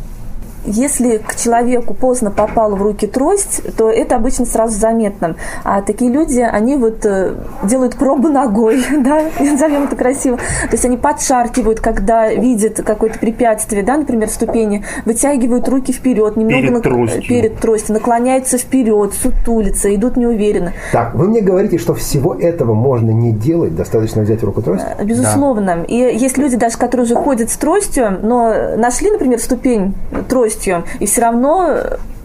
[0.65, 5.36] если к человеку поздно попала в руки трость, то это обычно сразу заметно.
[5.63, 10.38] А такие люди, они вот э, делают пробу ногой, да, назовем это красиво.
[10.38, 16.62] То есть они подшаркивают, когда видят какое-то препятствие, да, например, ступени, вытягивают руки вперед, немного
[16.62, 16.84] перед, нак...
[16.84, 17.24] тростью.
[17.24, 20.74] перед тростью, наклоняются вперед, сутулятся, идут неуверенно.
[20.91, 24.86] Так, вы мне говорите, что всего этого можно не делать, достаточно взять в руку трость?
[24.98, 25.78] Э, безусловно.
[25.78, 25.84] Да.
[25.84, 29.93] И есть люди даже, которые уже ходят с тростью, но нашли, например, ступень
[30.28, 31.69] трости, тростью, и все равно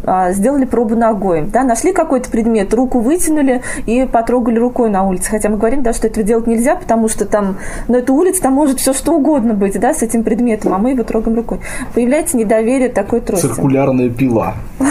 [0.05, 1.43] а, сделали пробу ногой.
[1.43, 5.31] Да, нашли какой-то предмет, руку вытянули и потрогали рукой на улице.
[5.31, 7.59] Хотя мы говорим, да, что этого делать нельзя, потому что там
[7.89, 10.91] на эту улицу там может все что угодно быть, да, с этим предметом, а мы
[10.91, 11.61] его трогаем рукой.
[11.95, 13.47] Появляется недоверие такой трости.
[13.47, 14.55] Циркулярная пила.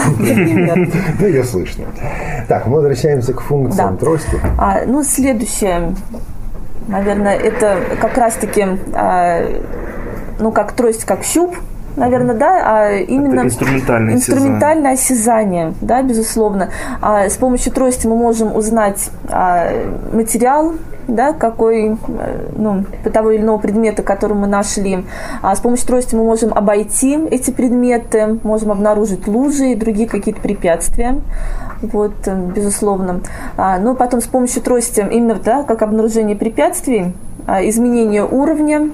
[1.18, 1.84] Да, ее слышно.
[2.48, 4.40] Так, мы возвращаемся к функциям трости.
[4.58, 5.94] А, ну, следующее,
[6.88, 9.46] наверное, это как раз-таки, а,
[10.38, 11.56] ну, как трость, как щуп,
[11.96, 15.66] наверное, да, а именно Это инструментальное, инструментальное осязание.
[15.66, 16.70] осязание, да, безусловно.
[17.00, 19.70] А с помощью трости мы можем узнать а,
[20.12, 20.74] материал,
[21.08, 21.96] да, какой, э,
[22.56, 25.04] ну, того или иного предмета, который мы нашли.
[25.42, 30.40] А с помощью трости мы можем обойти эти предметы, можем обнаружить лужи и другие какие-то
[30.40, 31.20] препятствия.
[31.82, 33.20] Вот, э, безусловно.
[33.56, 37.12] А, но потом с помощью трости, именно да, как обнаружение препятствий,
[37.46, 38.90] а, изменение уровня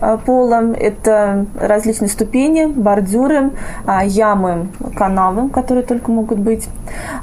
[0.00, 0.72] а, пола.
[0.74, 3.50] Это различные ступени, бордюры,
[3.86, 6.68] а, ямы, канавы, которые только могут быть.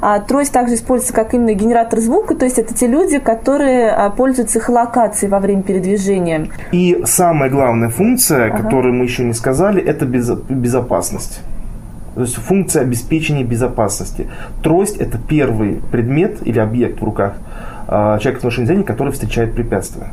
[0.00, 4.58] А трость также используется как именно генератор звука, то есть это те люди, которые пользуются
[4.58, 6.48] эхолокацией во время передвижения.
[6.72, 8.62] И самая главная функция, ага.
[8.62, 11.40] которую мы еще не сказали, это безопасность.
[12.14, 14.28] То есть функция обеспечения безопасности.
[14.62, 17.34] Трость– это первый предмет или объект в руках
[17.86, 20.08] человека с нарушением зрения, который встречает препятствия.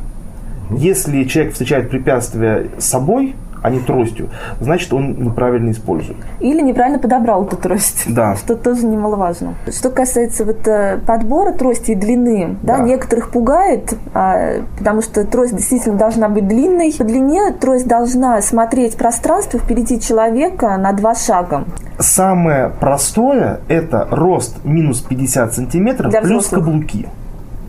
[0.70, 4.28] Если человек встречает препятствие с собой, а не тростью,
[4.60, 6.18] значит, он неправильно использует.
[6.38, 8.04] Или неправильно подобрал эту трость.
[8.06, 8.36] Да.
[8.44, 9.54] Что тоже немаловажно.
[9.74, 15.24] Что касается вот э, подбора трости и длины, да, да некоторых пугает, а, потому что
[15.24, 16.92] трость действительно должна быть длинной.
[16.92, 21.64] По длине трость должна смотреть пространство впереди человека на два шага.
[21.98, 26.66] Самое простое– это рост минус 50 сантиметров Для плюс взрослых.
[26.66, 27.08] каблуки.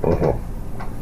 [0.03, 0.35] Угу.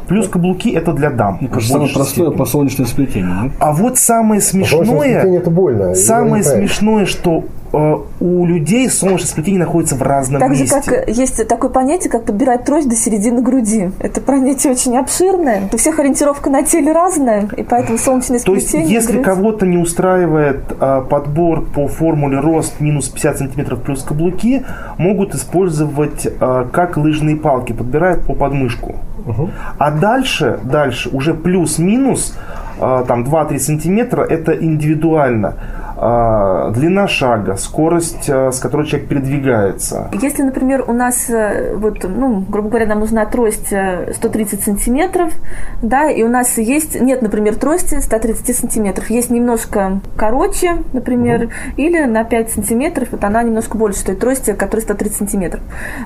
[0.08, 1.38] Плюс каблуки это для дам.
[1.40, 3.52] Мне кажется, самое простое по солнечное сплетение.
[3.60, 5.24] А вот самое смешное...
[5.38, 5.96] это больно.
[5.96, 10.68] Самое смешное, что у людей солнечное сплетение находится в разном так месте.
[10.68, 13.90] Так же, как есть такое понятие, как подбирать трость до середины груди.
[14.00, 15.70] Это понятие очень обширное.
[15.72, 18.72] У всех ориентировка на теле разная, и поэтому солнечное сплетение...
[18.72, 19.26] То есть, если грудь...
[19.26, 24.64] кого-то не устраивает а, подбор по формуле рост минус 50 сантиметров плюс каблуки,
[24.98, 28.96] могут использовать а, как лыжные палки, подбирают по подмышку.
[29.26, 29.50] Угу.
[29.78, 32.38] А дальше, дальше уже плюс-минус
[32.80, 35.56] а, там 2-3 сантиметра это индивидуально.
[36.06, 40.10] А, длина шага, скорость, а, с которой человек передвигается.
[40.22, 45.32] Если, например, у нас, э, вот, ну, грубо говоря, нам нужна трость 130 э, сантиметров,
[45.82, 51.52] да, и у нас есть, нет, например, трости 130 сантиметров, есть немножко короче, например, угу.
[51.78, 55.62] или на 5 сантиметров, вот она немножко больше той трости, которая 130 сантиметров.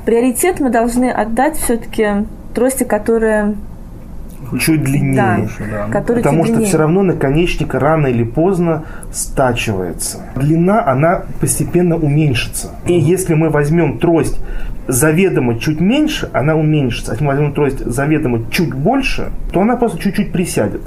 [0.06, 3.56] Приоритет мы должны отдать все-таки трости, которые
[4.60, 5.50] чуть длиннее.
[5.60, 6.00] Да, да.
[6.00, 6.68] Потому что длиннее.
[6.68, 10.20] все равно наконечник рано или поздно стачивается.
[10.36, 12.72] Длина, она постепенно уменьшится.
[12.86, 14.40] И если мы возьмем трость
[14.88, 17.12] заведомо чуть меньше, она уменьшится.
[17.12, 20.82] А если мы возьмем трость заведомо чуть больше, то она просто чуть-чуть присядет.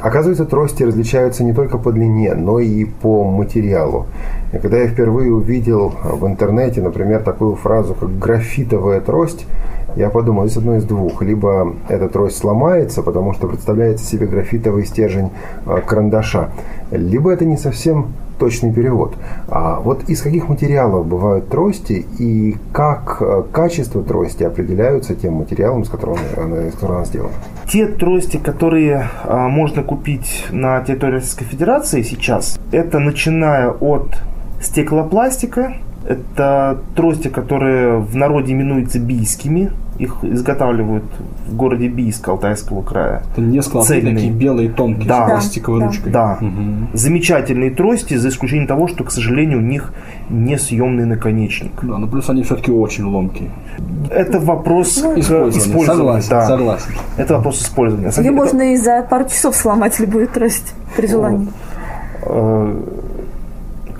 [0.00, 4.06] Оказывается, трости различаются не только по длине, но и по материалу.
[4.52, 9.46] И когда я впервые увидел в интернете, например, такую фразу, как графитовая трость,
[9.94, 11.22] я подумал, здесь одно из двух.
[11.22, 15.30] Либо эта трость сломается, потому что представляет себе графитовый стержень
[15.66, 16.50] а, карандаша,
[16.90, 19.14] либо это не совсем точный перевод.
[19.48, 25.84] А вот из каких материалов бывают трости и как а, качество трости определяются тем материалом,
[25.84, 27.34] с которым она, из которого она сделана?
[27.68, 34.08] Те трости, которые а, можно купить на территории Российской Федерации сейчас, это начиная от
[34.60, 39.70] стеклопластика, это трости, которые в народе именуются бийскими.
[40.02, 41.04] Их изготавливают
[41.46, 43.22] в городе Бийск Алтайского края.
[43.30, 44.14] Это несколько Цельные.
[44.14, 46.12] такие белые тонкие да, с пластиковой да, ручкой.
[46.12, 46.38] Да.
[46.40, 46.88] Угу.
[46.92, 49.92] Замечательные трости, за исключением того, что, к сожалению, у них
[50.28, 51.70] несъемный наконечник.
[51.82, 53.50] Да, но плюс они все-таки очень ломкие.
[54.10, 55.58] Это вопрос ну, использования.
[55.58, 56.22] использования.
[56.22, 56.46] Согласен, да.
[56.46, 56.90] согласен.
[57.16, 58.10] Это вопрос использования.
[58.10, 58.32] Или это...
[58.32, 61.46] можно и за пару часов сломать любую трость при желании.
[62.22, 62.76] Э,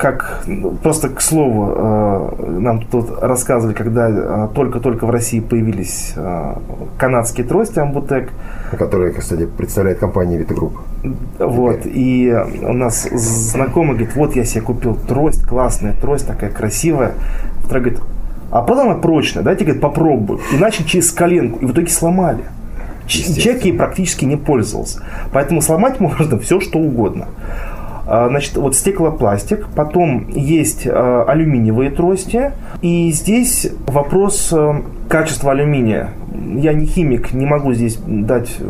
[0.03, 0.43] как
[0.83, 6.55] просто к слову, э, нам тут рассказывали, когда э, только-только в России появились э,
[6.97, 8.29] канадские трости Амбутек.
[8.77, 10.77] Которые, кстати, представляет компания Витагрупп.
[11.39, 17.13] Вот, и у нас знакомый говорит, вот я себе купил трость, классная трость, такая красивая.
[17.63, 18.01] Второй говорит,
[18.51, 20.41] а потом она прочная, дайте, говорит, попробую.
[20.53, 22.43] И начали через коленку, и в итоге сломали.
[23.07, 25.01] Человек ей практически не пользовался.
[25.31, 27.27] Поэтому сломать можно все, что угодно.
[28.05, 36.09] А, значит, вот стеклопластик, потом есть а, алюминиевые трости, и здесь вопрос э, качества алюминия.
[36.55, 38.65] Я не химик, не могу здесь дать э,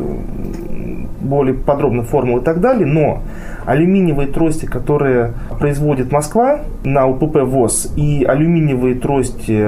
[1.22, 3.24] более подробную формулу и так далее, но
[3.66, 9.66] алюминиевые трости, которые производит Москва на УПП ВОЗ, и алюминиевые трости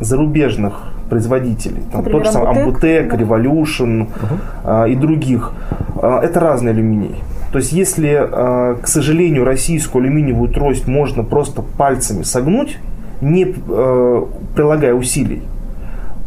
[0.00, 4.08] зарубежных производителей, там Например, тот же самый Амбутек, Revolution
[4.64, 4.90] uh-huh.
[4.90, 5.52] и других,
[5.96, 7.22] это разный алюминий.
[7.54, 12.78] То есть, если, э, к сожалению, российскую алюминиевую трость можно просто пальцами согнуть,
[13.20, 14.22] не э,
[14.56, 15.40] прилагая усилий,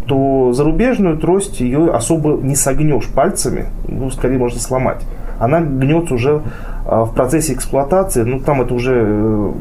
[0.06, 5.06] то зарубежную трость ее особо не согнешь пальцами, ну, скорее можно сломать.
[5.38, 6.44] Она гнется уже
[6.86, 9.52] а в процессе эксплуатации, ну там это уже э,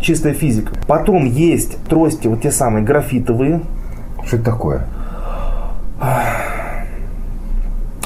[0.00, 0.72] чистая физика.
[0.88, 3.60] Потом есть трости, вот те самые графитовые.
[4.26, 4.88] Что это такое?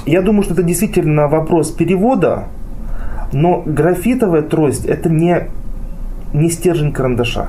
[0.06, 2.44] Я думаю, что это действительно вопрос перевода,
[3.32, 5.48] но графитовая трость это не,
[6.32, 7.48] не стержень карандаша.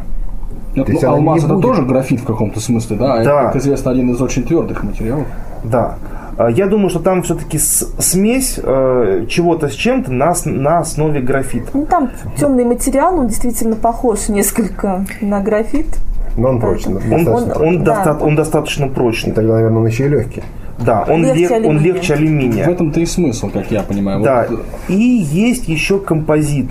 [0.76, 1.64] Ну, ну, алмаз это будет...
[1.64, 3.08] тоже графит в каком-то смысле, да?
[3.08, 3.22] да.
[3.22, 5.26] Это, как известно, один из очень твердых материалов.
[5.64, 5.96] Да.
[6.38, 11.70] А, я думаю, что там все-таки смесь э, чего-то с чем-то на, на основе графита.
[11.74, 15.88] Ну, там темный материал, он действительно похож несколько на графит.
[16.36, 16.96] Но он прочный.
[16.96, 18.04] Он, он, он, да.
[18.04, 19.32] доста- он достаточно прочный.
[19.32, 20.44] Тогда, наверное, он еще и легкий.
[20.80, 21.70] Да, он легче, лег, алюминия.
[21.70, 22.66] он легче алюминия.
[22.66, 24.22] В этом-то и смысл, как я понимаю.
[24.22, 24.46] Да.
[24.50, 24.66] Вот.
[24.90, 26.70] И есть еще композит.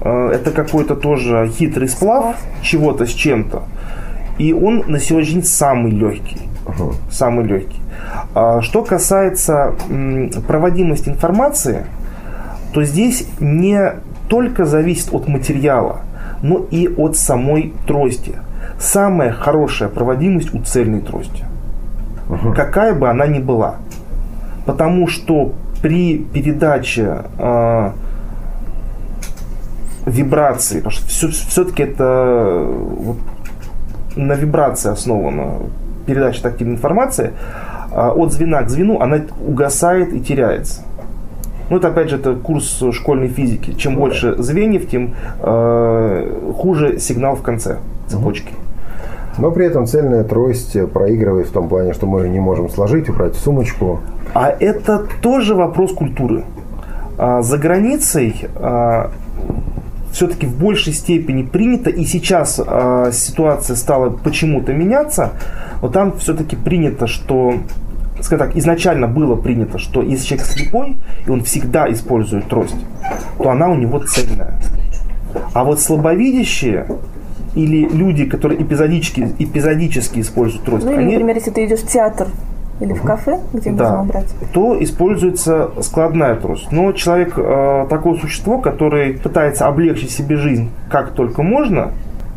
[0.00, 3.62] Э, это какой-то тоже хитрый сплав чего-то с чем-то.
[4.38, 6.38] И он на сегодняшний день самый легкий.
[6.64, 6.94] Uh-huh.
[7.10, 7.78] Самый легкий.
[8.34, 9.74] А что касается
[10.48, 11.86] проводимости информации,
[12.72, 13.92] то здесь не
[14.28, 16.00] только зависит от материала,
[16.42, 18.34] но и от самой трости.
[18.78, 21.44] Самая хорошая проводимость у цельной трости.
[22.28, 22.54] Угу.
[22.54, 23.76] Какая бы она ни была.
[24.66, 25.52] Потому что
[25.82, 27.90] при передаче э,
[30.06, 33.18] вибрации, потому что все, все-таки это вот,
[34.16, 35.58] на вибрации основана
[36.06, 37.32] передача тактильной информации,
[37.92, 40.82] а, от звена к звену она угасает и теряется.
[41.70, 43.72] Ну, это опять же это курс школьной физики.
[43.72, 48.52] Чем ну, больше звеньев, тем э, хуже сигнал в конце цепочки.
[49.38, 53.34] Но при этом цельная трость проигрывает в том плане, что мы не можем сложить, убрать
[53.34, 54.00] сумочку.
[54.32, 56.44] А это тоже вопрос культуры.
[57.18, 59.10] А за границей а,
[60.12, 65.32] все-таки в большей степени принято, и сейчас а, ситуация стала почему-то меняться,
[65.82, 67.54] но там все-таки принято, что
[68.20, 72.76] скажем так, изначально было принято, что если человек слепой, и он всегда использует трость,
[73.38, 74.60] то она у него цельная.
[75.52, 76.86] А вот слабовидящие
[77.54, 81.12] или люди, которые эпизодически, эпизодически используют трость, ну, или, они...
[81.12, 82.28] например, если ты идешь в театр
[82.80, 86.72] или в кафе, где да, можно брать, то используется складная трость.
[86.72, 91.92] Но человек э, такое существо, который пытается облегчить себе жизнь как только можно,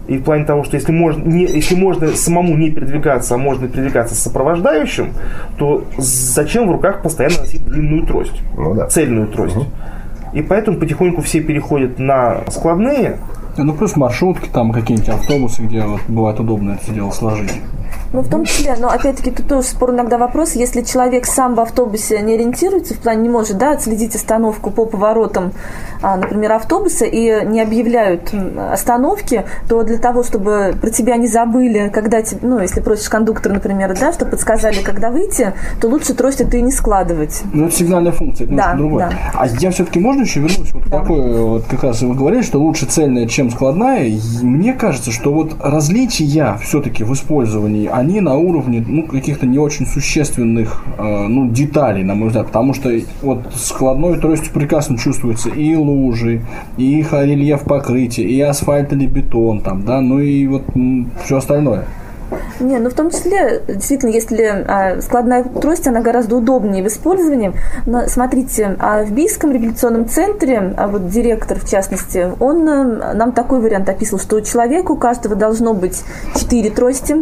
[0.08, 3.68] и в плане того, что если можно, не, если можно самому не передвигаться, а можно
[3.68, 5.12] передвигаться с сопровождающим,
[5.58, 8.88] то зачем в руках постоянно носить длинную трость, ну, да.
[8.88, 9.58] цельную трость?
[9.58, 9.66] Угу.
[10.34, 13.18] И поэтому потихоньку все переходят на складные.
[13.58, 17.54] Ну плюс маршрутки, там какие-нибудь автобусы, где вот бывает удобно это дело сложить.
[18.14, 21.60] Ну, в том числе, но опять-таки тут тоже спор иногда вопрос, если человек сам в
[21.60, 25.52] автобусе не ориентируется, в плане не может, да, отследить остановку по поворотам,
[26.02, 28.34] а, например, автобуса и не объявляют
[28.72, 33.98] остановки, то для того, чтобы про тебя не забыли, когда, ну, если просишь кондуктора, например,
[34.00, 37.42] да, чтобы подсказали, когда выйти, то лучше трость это и не складывать.
[37.54, 39.10] Ну, это сигнальная функция, это да, другое.
[39.10, 39.18] Да.
[39.34, 41.00] А я все-таки можно еще вернусь вот да.
[41.00, 44.12] такое, вот как раз вы говорили, что лучше цельная, чем складная.
[44.42, 49.88] Мне кажется, что вот различия все-таки в использовании они на уровне ну, каких-то не очень
[49.88, 52.92] существенных э, ну, деталей, на мой взгляд, потому что
[53.24, 56.44] вот складной тростью прекрасно чувствуется и лужи,
[56.78, 60.64] и их рельеф покрытия, и асфальт или бетон, там, да, ну и вот
[61.26, 61.86] все остальное.
[62.60, 67.54] Не, ну в том числе, действительно, если а, складная трость, она гораздо удобнее в использовании.
[67.86, 73.32] Но смотрите, а в Бийском революционном центре, а вот директор в частности, он а, нам
[73.32, 76.04] такой вариант описывал, что у человека у каждого должно быть
[76.36, 77.16] четыре трости,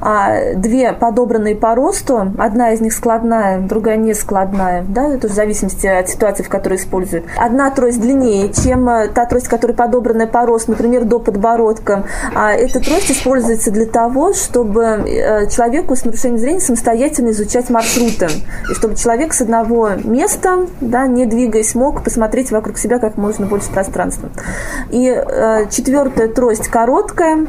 [0.00, 5.32] а, две подобранные по росту, одна из них складная, другая не складная, да, это в
[5.32, 7.24] зависимости от ситуации, в которой используют.
[7.36, 12.04] Одна трость длиннее, чем а, та трость, которая подобранная по росту, например, до подбородка.
[12.34, 14.45] А эта трость используется для того, чтобы
[15.06, 18.28] э, человеку с нарушением зрения самостоятельно изучать маршруты.
[18.70, 23.46] И чтобы человек с одного места, да, не двигаясь, мог посмотреть вокруг себя как можно
[23.46, 24.30] больше пространства.
[24.90, 27.46] И э, четвертая трость короткая,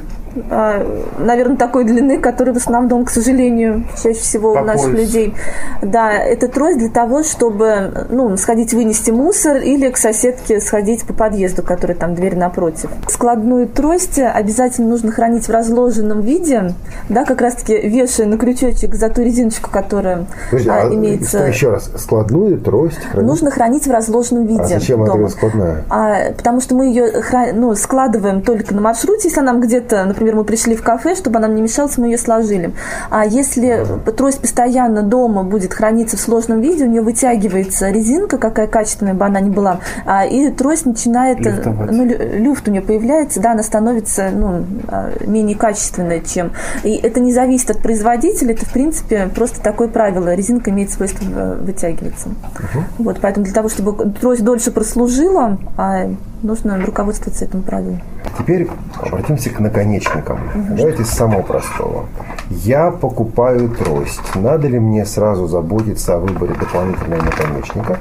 [1.19, 4.99] наверное, такой длины, который в основном, к сожалению, чаще всего По у наших пояс.
[4.99, 5.33] людей.
[5.81, 11.13] Да, это трость для того, чтобы ну, сходить вынести мусор или к соседке сходить по
[11.13, 12.89] подъезду, который там дверь напротив.
[13.07, 16.73] Складную трость обязательно нужно хранить в разложенном виде,
[17.09, 21.39] да, как раз-таки вешая на крючочек за ту резиночку, которая Подожди, а, имеется.
[21.39, 23.27] Что, еще раз, складную трость хранить?
[23.27, 24.61] Нужно хранить в разложенном виде.
[24.61, 25.25] А зачем дома.
[25.25, 25.83] это складная?
[25.89, 27.11] А, потому что мы ее
[27.53, 31.37] ну, складываем только на маршруте, если нам где-то, например, например, мы пришли в кафе, чтобы
[31.37, 32.71] она не мешалась, мы ее сложили.
[33.09, 33.85] А если
[34.17, 39.25] трость постоянно дома будет храниться в сложном виде, у нее вытягивается резинка, какая качественная бы
[39.25, 41.91] она ни была, а, и трость начинает, э, Люфтовать.
[41.91, 46.51] ну, люфт у нее появляется, да, она становится ну, а, менее качественная, чем...
[46.83, 50.33] И это не зависит от производителя, это, в принципе, просто такое правило.
[50.33, 52.29] Резинка имеет свойство э, вытягиваться.
[52.29, 52.83] Угу.
[52.99, 56.09] Вот, поэтому для того, чтобы трость дольше прослужила, а
[56.43, 58.01] нужно руководствоваться этим правилом.
[58.37, 58.67] Теперь
[58.99, 60.06] обратимся к наконечникам.
[60.15, 60.75] Угу.
[60.77, 62.05] Давайте с самого простого.
[62.49, 64.35] Я покупаю трость.
[64.35, 67.99] Надо ли мне сразу заботиться о выборе дополнительного наконечника?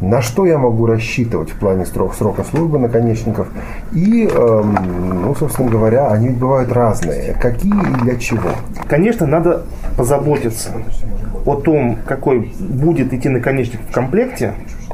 [0.00, 3.48] на что я могу рассчитывать в плане срок, срока службы наконечников.
[3.92, 7.34] И, эм, ну, собственно говоря, они ведь бывают разные.
[7.40, 8.50] Какие и для чего?
[8.88, 9.62] Конечно, надо
[9.96, 10.70] позаботиться
[11.46, 14.52] о том, какой будет идти наконечник в комплекте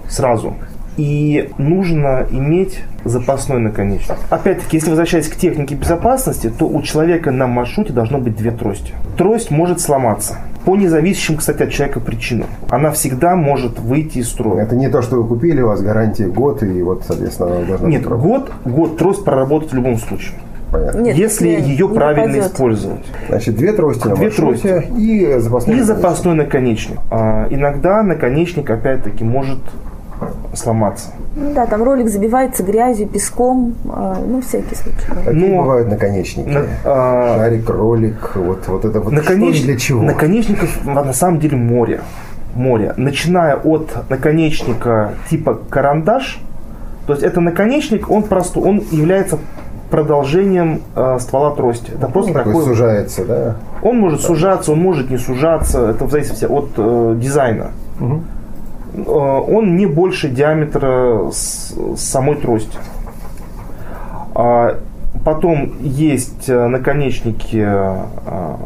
[0.08, 0.54] сразу.
[0.96, 4.16] И нужно иметь запасной наконечник.
[4.30, 8.92] Опять-таки, если возвращаясь к технике безопасности, то у человека на маршруте должно быть две трости.
[9.16, 10.38] Трость может сломаться.
[10.64, 12.46] По независящим, кстати, от человека причинам.
[12.70, 14.62] Она всегда может выйти из строя.
[14.62, 17.88] Это не то, что вы купили, у вас гарантия год, и вот, соответственно, она должна
[17.88, 20.34] Нет, год, год трость проработать в любом случае.
[20.70, 21.00] Понятно.
[21.00, 22.52] Нет, если не, ее не правильно попадет.
[22.52, 23.04] использовать.
[23.28, 25.84] Значит, две трости на две трости и запасной, и наконечник.
[25.84, 26.98] запасной наконечник.
[27.10, 29.58] А, иногда наконечник, опять-таки, может
[30.54, 31.10] сломаться.
[31.34, 35.24] Ну да, там ролик забивается грязью, песком, а, ну, всякие случаи.
[35.24, 36.48] Какие ну, бывают наконечники?
[36.48, 39.56] На, а, Шарик, ролик, вот, вот это вот наконеч...
[39.56, 40.02] что для чего?
[40.02, 42.00] Наконечников на самом деле море.
[42.54, 42.92] Море.
[42.96, 46.40] Начиная от наконечника типа карандаш,
[47.06, 49.38] то есть это наконечник, он просто, он является
[49.92, 51.90] продолжением э, ствола трости.
[51.90, 53.56] Это ну, просто такой, такой сужается, да?
[53.82, 54.26] Он может да.
[54.26, 55.90] сужаться, он может не сужаться.
[55.90, 57.72] Это в зависимости от э, дизайна.
[58.00, 58.22] Угу.
[58.94, 62.76] Э, он не больше диаметра с, самой трости.
[64.34, 64.78] А
[65.24, 68.56] потом есть э, наконечники э,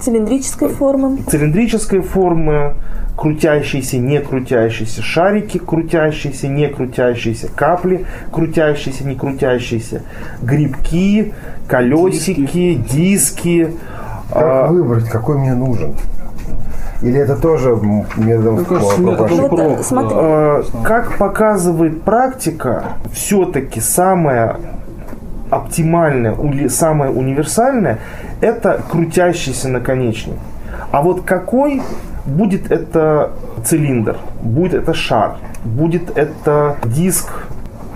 [0.00, 1.18] цилиндрической формы.
[1.28, 2.74] Цилиндрической формы,
[3.16, 10.02] крутящиеся, не крутящиеся, шарики крутящиеся, не крутящиеся, капли крутящиеся, не крутящиеся,
[10.42, 11.32] грибки,
[11.66, 13.64] колесики, диски.
[13.64, 13.76] диски
[14.28, 15.94] как а, выбрать, какой мне нужен?
[17.02, 17.76] Или это тоже
[18.16, 18.64] методом
[19.90, 24.56] а, Как показывает практика, все-таки самое
[25.50, 26.34] оптимальное,
[26.68, 27.98] самое универсальное–
[28.40, 30.36] это крутящийся наконечник.
[30.90, 31.82] А вот какой
[32.24, 33.32] будет это
[33.64, 37.28] цилиндр, будет это шар, будет это диск,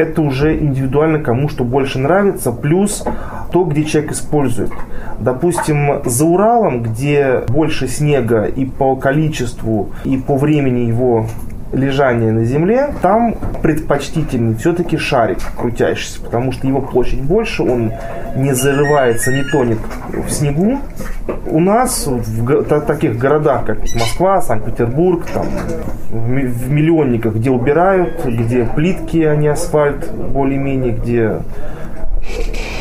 [0.01, 3.05] это уже индивидуально кому что больше нравится, плюс
[3.53, 4.73] то, где человек использует.
[5.19, 11.27] Допустим, за Уралом, где больше снега и по количеству, и по времени его
[11.73, 17.93] лежания на земле, там предпочтительный все-таки шарик крутящийся, потому что его площадь больше, он
[18.37, 19.79] не зарывается, не тонет
[20.13, 20.79] в снегу.
[21.47, 25.47] У нас в таких городах, как Москва, Санкт-Петербург, там,
[26.11, 31.37] в миллионниках, где убирают, где плитки, а не асфальт, более-менее, где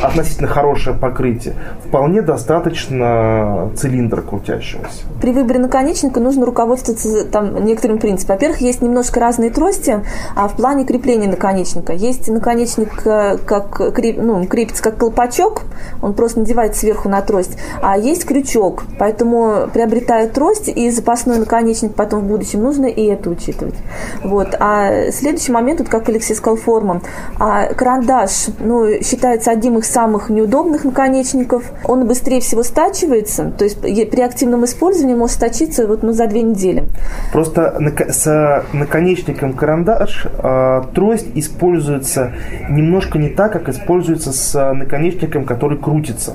[0.02, 1.54] относительно хорошее покрытие,
[1.86, 5.02] вполне достаточно цилиндра крутящегося.
[5.20, 8.36] При выборе наконечника нужно руководствоваться там некоторым принципом.
[8.36, 10.00] Во-первых, есть немножко разные трости,
[10.34, 11.92] а в плане крепления наконечника.
[11.92, 15.62] Есть наконечник, э, как креп, ну, крепится как колпачок,
[16.02, 18.84] он просто надевается сверху на трость, а есть крючок.
[18.98, 23.74] Поэтому, приобретая трость и запасной наконечник потом в будущем, нужно и это учитывать.
[24.24, 24.54] Вот.
[24.58, 27.02] А следующий момент, вот как Алексей сказал, форма.
[27.38, 31.64] А карандаш ну, считается одним из самых неудобных наконечников.
[31.84, 36.42] Он быстрее всего стачивается, то есть при активном использовании может стачиться вот, ну, за две
[36.42, 36.88] недели.
[37.32, 37.76] Просто
[38.08, 42.32] с наконечником карандаш э, трость используется
[42.68, 46.34] немножко не так, как используется с наконечником, который крутится.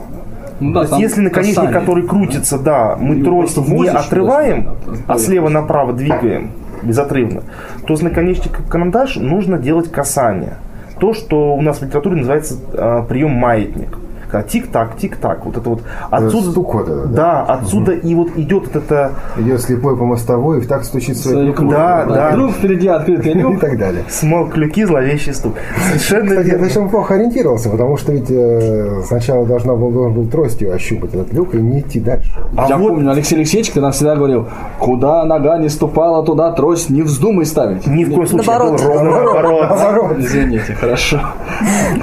[0.59, 1.79] Ну, да, То есть, если наконечник, касание.
[1.79, 4.77] который крутится, да, мы Его трость не отрываем,
[5.07, 6.51] а слева направо двигаем
[6.81, 7.43] безотрывно,
[7.85, 10.57] то с наконечником карандаш нужно делать касание
[10.99, 13.97] то, что у нас в литературе называется э, прием маятник
[14.31, 15.45] а тик-так, тик-так.
[15.45, 16.51] Вот это вот отсюда...
[16.51, 17.45] Стук вот это, да?
[17.45, 18.07] да, отсюда угу.
[18.07, 19.11] и вот идет вот это...
[19.37, 21.71] Идет слепой по мостовой, и так стучит свой клюк.
[21.71, 22.29] Да, да, да.
[22.29, 23.55] А вдруг впереди открытый люк.
[23.55, 24.03] И так далее.
[24.09, 25.53] Смог клюки, зловещий стук.
[25.87, 26.65] Совершенно Кстати, верно.
[26.65, 31.33] Причем плохо ориентировался, потому что ведь э, сначала должна был, должен был тростью ощупать этот
[31.33, 32.31] люк и не идти дальше.
[32.57, 32.89] А Я вот...
[32.89, 34.47] помню, Алексей Алексеевич ты нам всегда говорил,
[34.79, 37.87] куда нога не ступала, туда трость не вздумай ставить.
[37.87, 38.47] Ни в коем случае.
[38.47, 38.81] Наоборот.
[38.81, 40.17] Ровно наоборот.
[40.19, 41.19] Извините, хорошо.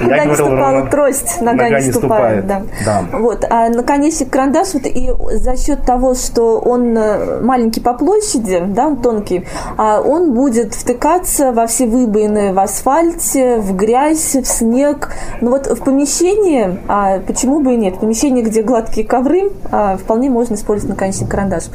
[0.01, 2.47] Куда не ступала трость, нога не ступала выступает.
[2.47, 2.61] Да.
[2.85, 3.17] Да.
[3.17, 3.45] Вот.
[3.49, 8.87] А наконечник карандаш, вот, и за счет того, что он э, маленький по площади, да,
[8.87, 9.45] он тонкий,
[9.77, 15.09] а он будет втыкаться во все выбоины в асфальте, в грязь, в снег.
[15.41, 19.97] Но вот в помещении, а почему бы и нет, в помещении, где гладкие ковры, а,
[19.97, 21.65] вполне можно использовать наконечник карандаш.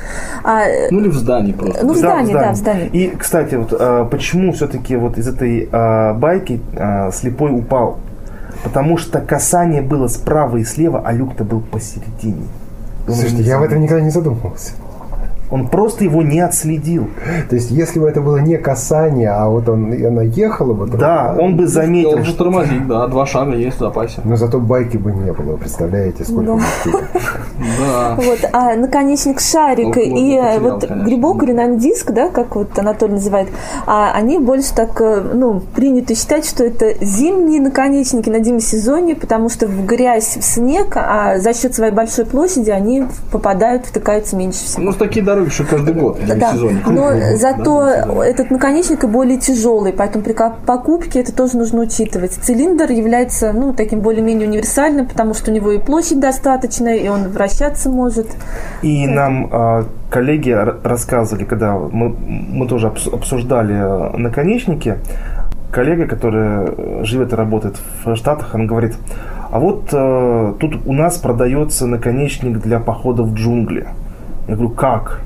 [0.45, 1.85] А, ну или в здании просто.
[1.85, 2.87] Ну в здании, да, в здании.
[2.87, 7.99] И, кстати, вот а, почему все-таки вот из этой а, байки а, слепой упал?
[8.65, 12.47] Потому что касание было справа и слева, а люк-то был посередине.
[13.07, 14.73] Слушайте, я в этом никогда не задумывался.
[15.51, 17.09] Он просто его не отследил.
[17.49, 20.87] То есть, если бы это было не касание, а вот он, она ехала бы...
[20.87, 22.11] Да, он бы заметил.
[22.11, 24.21] Он же тормозит, да, два шага есть в запасе.
[24.25, 26.59] Но зато байки бы не было, представляете, сколько
[27.79, 28.15] Да.
[28.17, 33.49] Вот, а наконечник шарик и вот грибок или нандиск, да, как вот Анатолий называет,
[33.87, 39.49] а они больше так, э, ну, принято считать, что это зимние наконечники на сезоне, потому
[39.49, 44.65] что в грязь, в снег, а за счет своей большой площади они попадают, втыкаются меньше
[44.65, 44.83] всего.
[44.83, 46.53] Ну, такие дороги еще каждый год да.
[46.53, 46.83] сезоне.
[46.87, 50.35] Но зато да, этот наконечник и более тяжелый, поэтому при
[50.67, 52.33] покупке это тоже нужно учитывать.
[52.33, 57.29] Цилиндр является ну, таким более-менее универсальным, потому что у него и площадь достаточная, и он
[57.29, 58.29] вращаться может.
[58.83, 59.13] И это...
[59.13, 64.99] нам э, коллеги рассказывали, когда мы, мы тоже обсуждали наконечники,
[65.71, 68.95] коллега, который живет и работает в Штатах, он говорит,
[69.51, 73.89] а вот э, тут у нас продается наконечник для похода в джунгли.
[74.49, 75.21] Я говорю, как?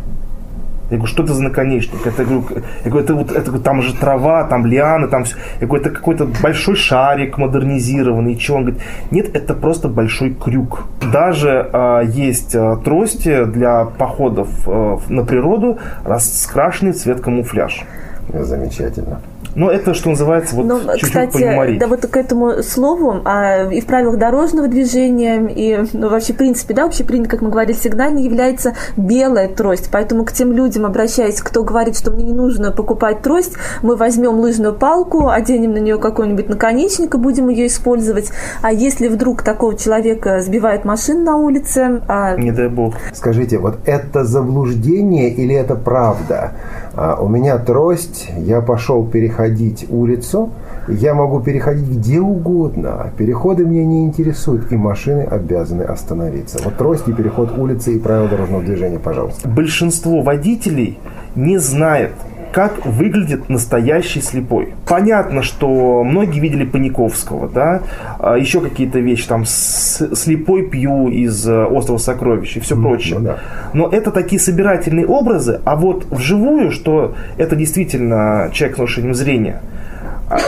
[0.91, 2.07] Я говорю, что это за наконечник?
[2.07, 2.45] Это, я говорю,
[2.85, 5.37] я говорю это, вот, это, там же трава, там лианы, там все.
[5.61, 8.37] Я говорю, это какой-то большой шарик модернизированный.
[8.37, 8.59] Чего?
[8.59, 10.85] Он говорит, нет, это просто большой крюк.
[11.11, 17.85] Даже а, есть а, трости для походов а, на природу, раскрашенный цвет камуфляж.
[18.29, 19.21] Замечательно.
[19.55, 21.79] Но это, что называется, вот ну, чуть-чуть кстати, поюморить.
[21.79, 26.37] да, вот к этому слову, а, и в правилах дорожного движения, и ну, вообще, в
[26.37, 29.91] принципе, да, вообще принято, как мы говорили, сигнально является белая трость.
[29.93, 34.39] Поэтому к тем людям, обращаясь, кто говорит, что мне не нужно покупать трость, мы возьмем
[34.39, 38.31] лыжную палку, оденем на нее какой-нибудь наконечник и будем ее использовать.
[38.63, 42.03] А если вдруг такого человека сбивает машина на улице...
[42.09, 42.37] А...
[42.37, 42.95] Не дай бог.
[43.13, 46.53] Скажите, вот это заблуждение или это правда?
[46.95, 50.51] А, у меня трость, я пошел переходить улицу,
[50.89, 53.11] я могу переходить где угодно.
[53.17, 56.59] Переходы меня не интересуют, и машины обязаны остановиться.
[56.63, 59.49] Вот трость и переход улицы и правила дорожного движения, пожалуйста.
[59.49, 60.99] Большинство водителей
[61.35, 62.13] не знает,
[62.53, 64.75] как выглядит настоящий слепой.
[64.87, 67.83] Понятно, что многие видели Паниковского, да,
[68.19, 73.19] а еще какие-то вещи, там, слепой пью из э, «Острова сокровищ» и все mm, прочее.
[73.19, 73.39] Ну, да.
[73.73, 79.63] Но это такие собирательные образы, а вот вживую, что это действительно человек с нарушением зрения,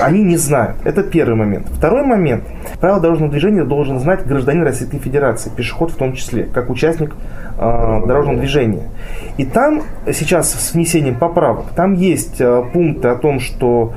[0.00, 0.76] они не знают.
[0.84, 1.68] Это первый момент.
[1.68, 2.44] Второй момент.
[2.80, 7.14] Правила дорожного движения должен знать гражданин Российской Федерации, пешеход в том числе, как участник
[7.58, 8.88] э, дорожного движения.
[9.36, 9.82] И там
[10.12, 13.92] сейчас с внесением поправок, там есть э, пункты о том, что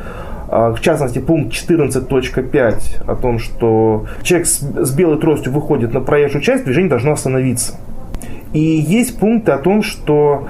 [0.50, 6.42] в частности, пункт 14.5 о том, что человек с, с белой тростью выходит на проезжую
[6.42, 7.74] часть, движение должно остановиться.
[8.54, 10.48] И есть пункты о том, что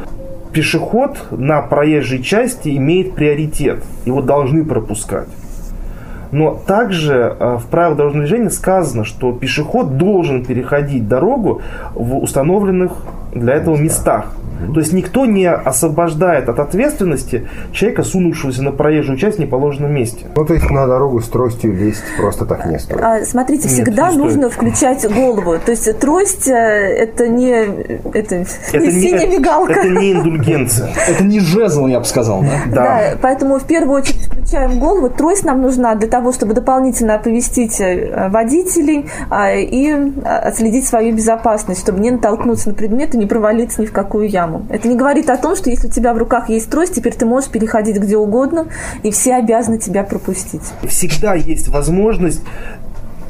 [0.58, 5.28] пешеход на проезжей части имеет приоритет, его должны пропускать.
[6.32, 11.62] Но также э, в правилах дорожного движения сказано, что пешеход должен переходить дорогу
[11.94, 12.94] в установленных
[13.36, 14.34] для этого местах.
[14.74, 20.26] То есть никто не освобождает от ответственности человека, сунувшегося на проезжую часть в неположенном месте.
[20.36, 23.02] Ну, то есть на дорогу с тростью лезть просто так не стоит.
[23.02, 25.58] А, смотрите, всегда Нет, нужно включать голову.
[25.64, 27.52] То есть трость э, это не,
[28.14, 29.74] это, это не синяя мигалка.
[29.74, 30.90] Это не индульгенция.
[31.08, 32.58] Это не жезл, я бы сказал, да?
[32.68, 32.84] Да.
[32.84, 35.10] Да, поэтому в первую очередь включаем голову.
[35.10, 39.92] Трость нам нужна для того, чтобы дополнительно оповестить э, водителей а, и
[40.24, 44.30] а, отследить свою безопасность, чтобы не натолкнуться на предмет и не провалиться ни в какую
[44.30, 44.66] яму яму.
[44.70, 47.26] Это не говорит о том, что если у тебя в руках есть трость, теперь ты
[47.26, 48.68] можешь переходить где угодно,
[49.04, 50.62] и все обязаны тебя пропустить.
[50.88, 52.42] Всегда есть возможность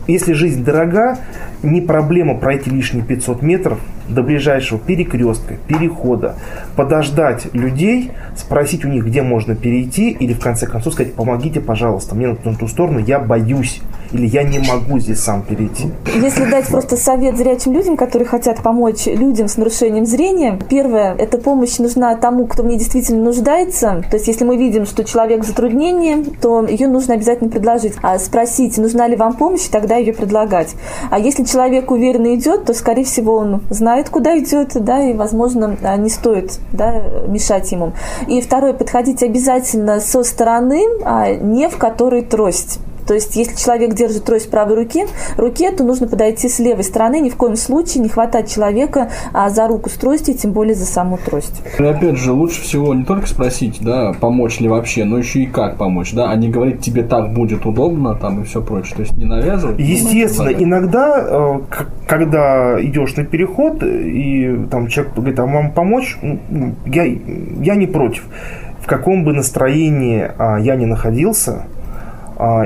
[0.07, 1.17] если жизнь дорога,
[1.63, 6.37] не проблема пройти лишние 500 метров до ближайшего перекрестка, перехода,
[6.77, 12.15] подождать людей, спросить у них, где можно перейти, или в конце концов сказать, помогите, пожалуйста,
[12.15, 15.91] мне на ту сторону, я боюсь, или я не могу здесь сам перейти.
[16.15, 21.37] Если дать просто совет зрячим людям, которые хотят помочь людям с нарушением зрения, первое, эта
[21.37, 24.03] помощь нужна тому, кто в действительно нуждается.
[24.09, 27.93] То есть, если мы видим, что человек в затруднении, то ее нужно обязательно предложить.
[28.01, 30.75] А спросить, нужна ли вам помощь, тогда ее предлагать.
[31.09, 35.77] А если человек уверенно идет, то, скорее всего, он знает, куда идет, да, и, возможно,
[35.97, 37.93] не стоит да, мешать ему.
[38.27, 42.79] И второе, подходить обязательно со стороны, а не в которой трость.
[43.07, 46.83] То есть, если человек держит трость в правой руке, руке, то нужно подойти с левой
[46.83, 50.75] стороны, ни в коем случае не хватать человека а, за руку с тростью, тем более
[50.75, 51.61] за саму трость.
[51.79, 55.45] И опять же, лучше всего не только спросить, да, помочь ли вообще, но еще и
[55.45, 58.95] как помочь, да, а не говорить тебе так будет удобно, там и все прочее.
[58.97, 59.79] То есть не навязывать.
[59.79, 61.59] Естественно, ну, иногда, э,
[62.07, 66.17] когда идешь на переход, и там человек говорит, а вам помочь,
[66.85, 68.25] я, я не против.
[68.81, 71.65] В каком бы настроении а, я ни находился,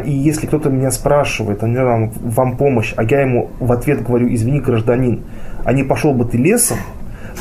[0.04, 4.34] и если кто-то меня спрашивает, а не вам, помощь, а я ему в ответ говорю,
[4.34, 5.22] извини, гражданин,
[5.64, 6.78] а не пошел бы ты лесом,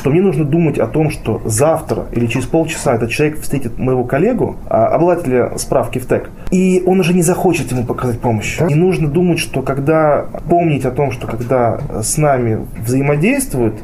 [0.03, 4.03] то мне нужно думать о том, что завтра или через полчаса этот человек встретит моего
[4.03, 8.59] коллегу, а, обладателя справки в ТЭК, и он уже не захочет ему показать помощь.
[8.67, 13.75] И нужно думать, что когда помнить о том, что когда с нами взаимодействуют,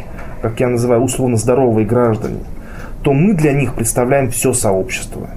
[0.42, 2.40] как я называю, условно здоровые граждане,
[3.04, 5.28] то мы для них представляем все сообщество.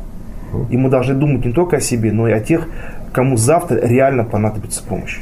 [0.70, 2.66] И мы должны думать не только о себе, но и о тех,
[3.12, 5.20] кому завтра реально понадобится помощь.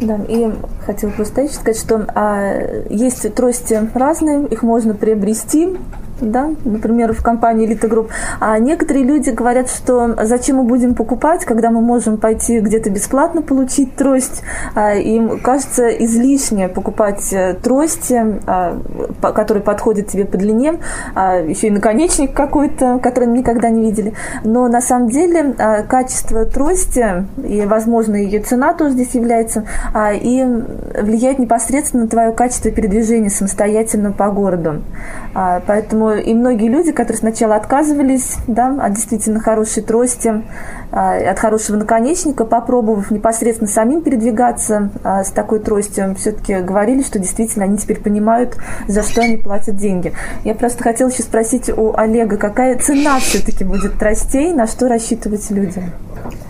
[0.00, 0.52] Да, и
[0.84, 5.76] хотела просто сказать, что а, есть трости разные, их можно приобрести
[6.20, 8.08] да, например, в компании Elite Group.
[8.40, 13.42] А некоторые люди говорят, что зачем мы будем покупать, когда мы можем пойти где-то бесплатно
[13.42, 14.42] получить трость.
[14.74, 18.80] А, им кажется излишне покупать э, трости, а,
[19.20, 20.80] которые подходят тебе по длине,
[21.14, 24.14] а, еще и наконечник какой-то, который мы никогда не видели.
[24.44, 25.54] Но на самом деле
[25.88, 29.64] качество трости и, возможно, ее цена тоже здесь является,
[30.14, 30.44] и
[31.00, 34.82] влияет непосредственно на твое качество передвижения самостоятельно по городу.
[35.34, 40.42] Поэтому и многие люди, которые сначала отказывались да, от действительно хорошей трости,
[40.90, 47.18] а, от хорошего наконечника, попробовав непосредственно самим передвигаться а, с такой тростью, все-таки говорили, что
[47.18, 48.56] действительно они теперь понимают,
[48.86, 50.12] за что они платят деньги.
[50.44, 55.50] Я просто хотела еще спросить у Олега, какая цена все-таки будет тростей, на что рассчитывать
[55.50, 55.84] людям?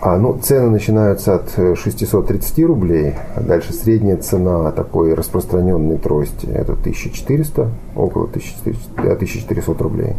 [0.01, 6.73] А, ну, цены начинаются от 630 рублей, а дальше средняя цена такой распространенной трости– это
[6.73, 10.15] 1400, около 1400, 1400 рублей.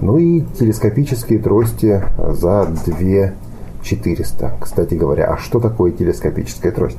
[0.00, 4.56] Ну и телескопические трости за 2400.
[4.60, 6.98] Кстати говоря, а что такое телескопическая трость?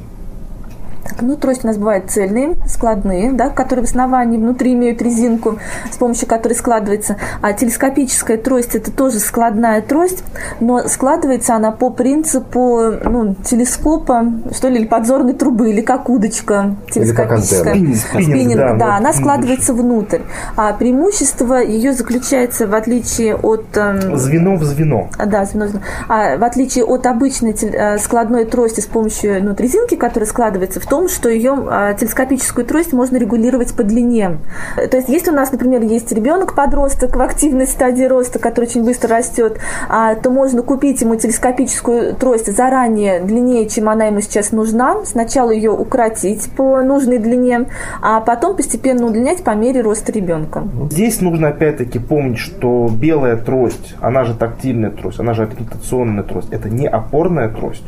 [1.13, 5.59] Так, ну, трость у нас бывает цельные, складные, да, которые в основании внутри имеют резинку,
[5.91, 7.17] с помощью которой складывается.
[7.41, 10.23] А телескопическая трость– это тоже складная трость,
[10.59, 16.75] но складывается она по принципу ну, телескопа, что ли, или подзорной трубы, или как удочка
[16.91, 17.75] телескопическая.
[17.75, 20.21] Или как Спиннинг, да, да она складывается внутрь.
[20.55, 23.65] А преимущество ее заключается в отличие от…
[23.75, 25.09] Эм, звено в звено.
[25.23, 25.83] Да, звено в звено.
[26.07, 30.87] А, в отличие от обычной э, складной трости с помощью ну, резинки, которая складывается в
[30.87, 34.39] том, что ее а, телескопическую трость можно регулировать по длине.
[34.75, 39.17] То есть, если у нас, например, есть ребенок-подросток в активной стадии роста, который очень быстро
[39.17, 45.05] растет, а, то можно купить ему телескопическую трость заранее длиннее, чем она ему сейчас нужна.
[45.05, 47.65] Сначала ее укоротить по нужной длине,
[48.01, 50.63] а потом постепенно удлинять по мере роста ребенка.
[50.89, 56.49] Здесь нужно опять-таки помнить, что белая трость, она же тактильная трость, она же аккредитационная трость,
[56.51, 57.83] это не опорная трость.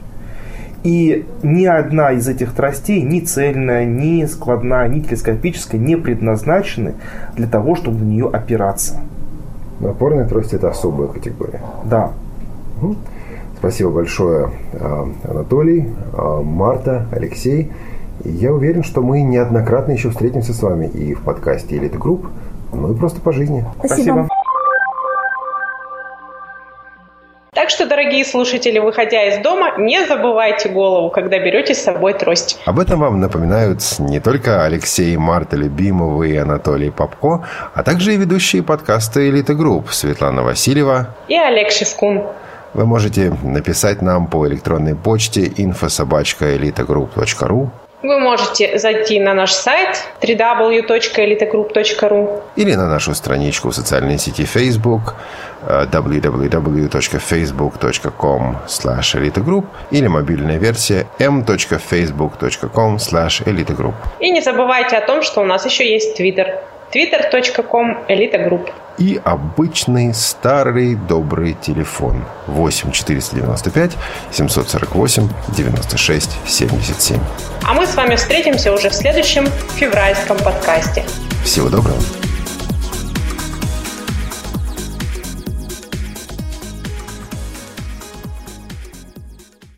[0.86, 6.94] И ни одна из этих тростей, ни цельная, ни складная, ни телескопическая, не предназначены
[7.36, 9.02] для того, чтобы на нее опираться.
[9.84, 11.60] Опорная трость– это особая категория.
[11.86, 12.12] Да.
[13.58, 17.72] Спасибо большое, а, Анатолий, а, Марта, Алексей.
[18.24, 22.28] Я уверен, что мы неоднократно еще встретимся с вами и в подкасте «Элита Групп»,
[22.72, 23.66] ну и просто по жизни.
[23.80, 23.96] Спасибо.
[23.96, 24.28] Спасибо.
[27.66, 32.62] Так что, дорогие слушатели, выходя из дома, не забывайте голову, когда берете с собой трость.
[32.66, 37.44] Об этом вам напоминают не только Алексей Марта Любимова и Анатолий Попко,
[37.74, 42.26] а также и ведущие подкаста «Элита Групп» Светлана Васильева и Олег Шевкун.
[42.76, 47.70] Вы можете написать нам по электронной почте infosobachkaelitagroup.ru
[48.06, 55.16] вы можете зайти на наш сайт www.elitogroup.ru или на нашу страничку в социальной сети Facebook
[55.68, 58.56] э, www.facebook.com
[59.16, 62.98] elitogroup или мобильная версия m.facebook.com
[63.46, 63.94] elitogroup.
[64.20, 66.60] И не забывайте о том, что у нас еще есть Twitter
[66.92, 73.92] twitter.com elitogroup и обычный старый добрый телефон 8 495
[74.32, 77.20] 748 96 77.
[77.68, 81.04] А мы с вами встретимся уже в следующем февральском подкасте.
[81.44, 82.00] Всего доброго.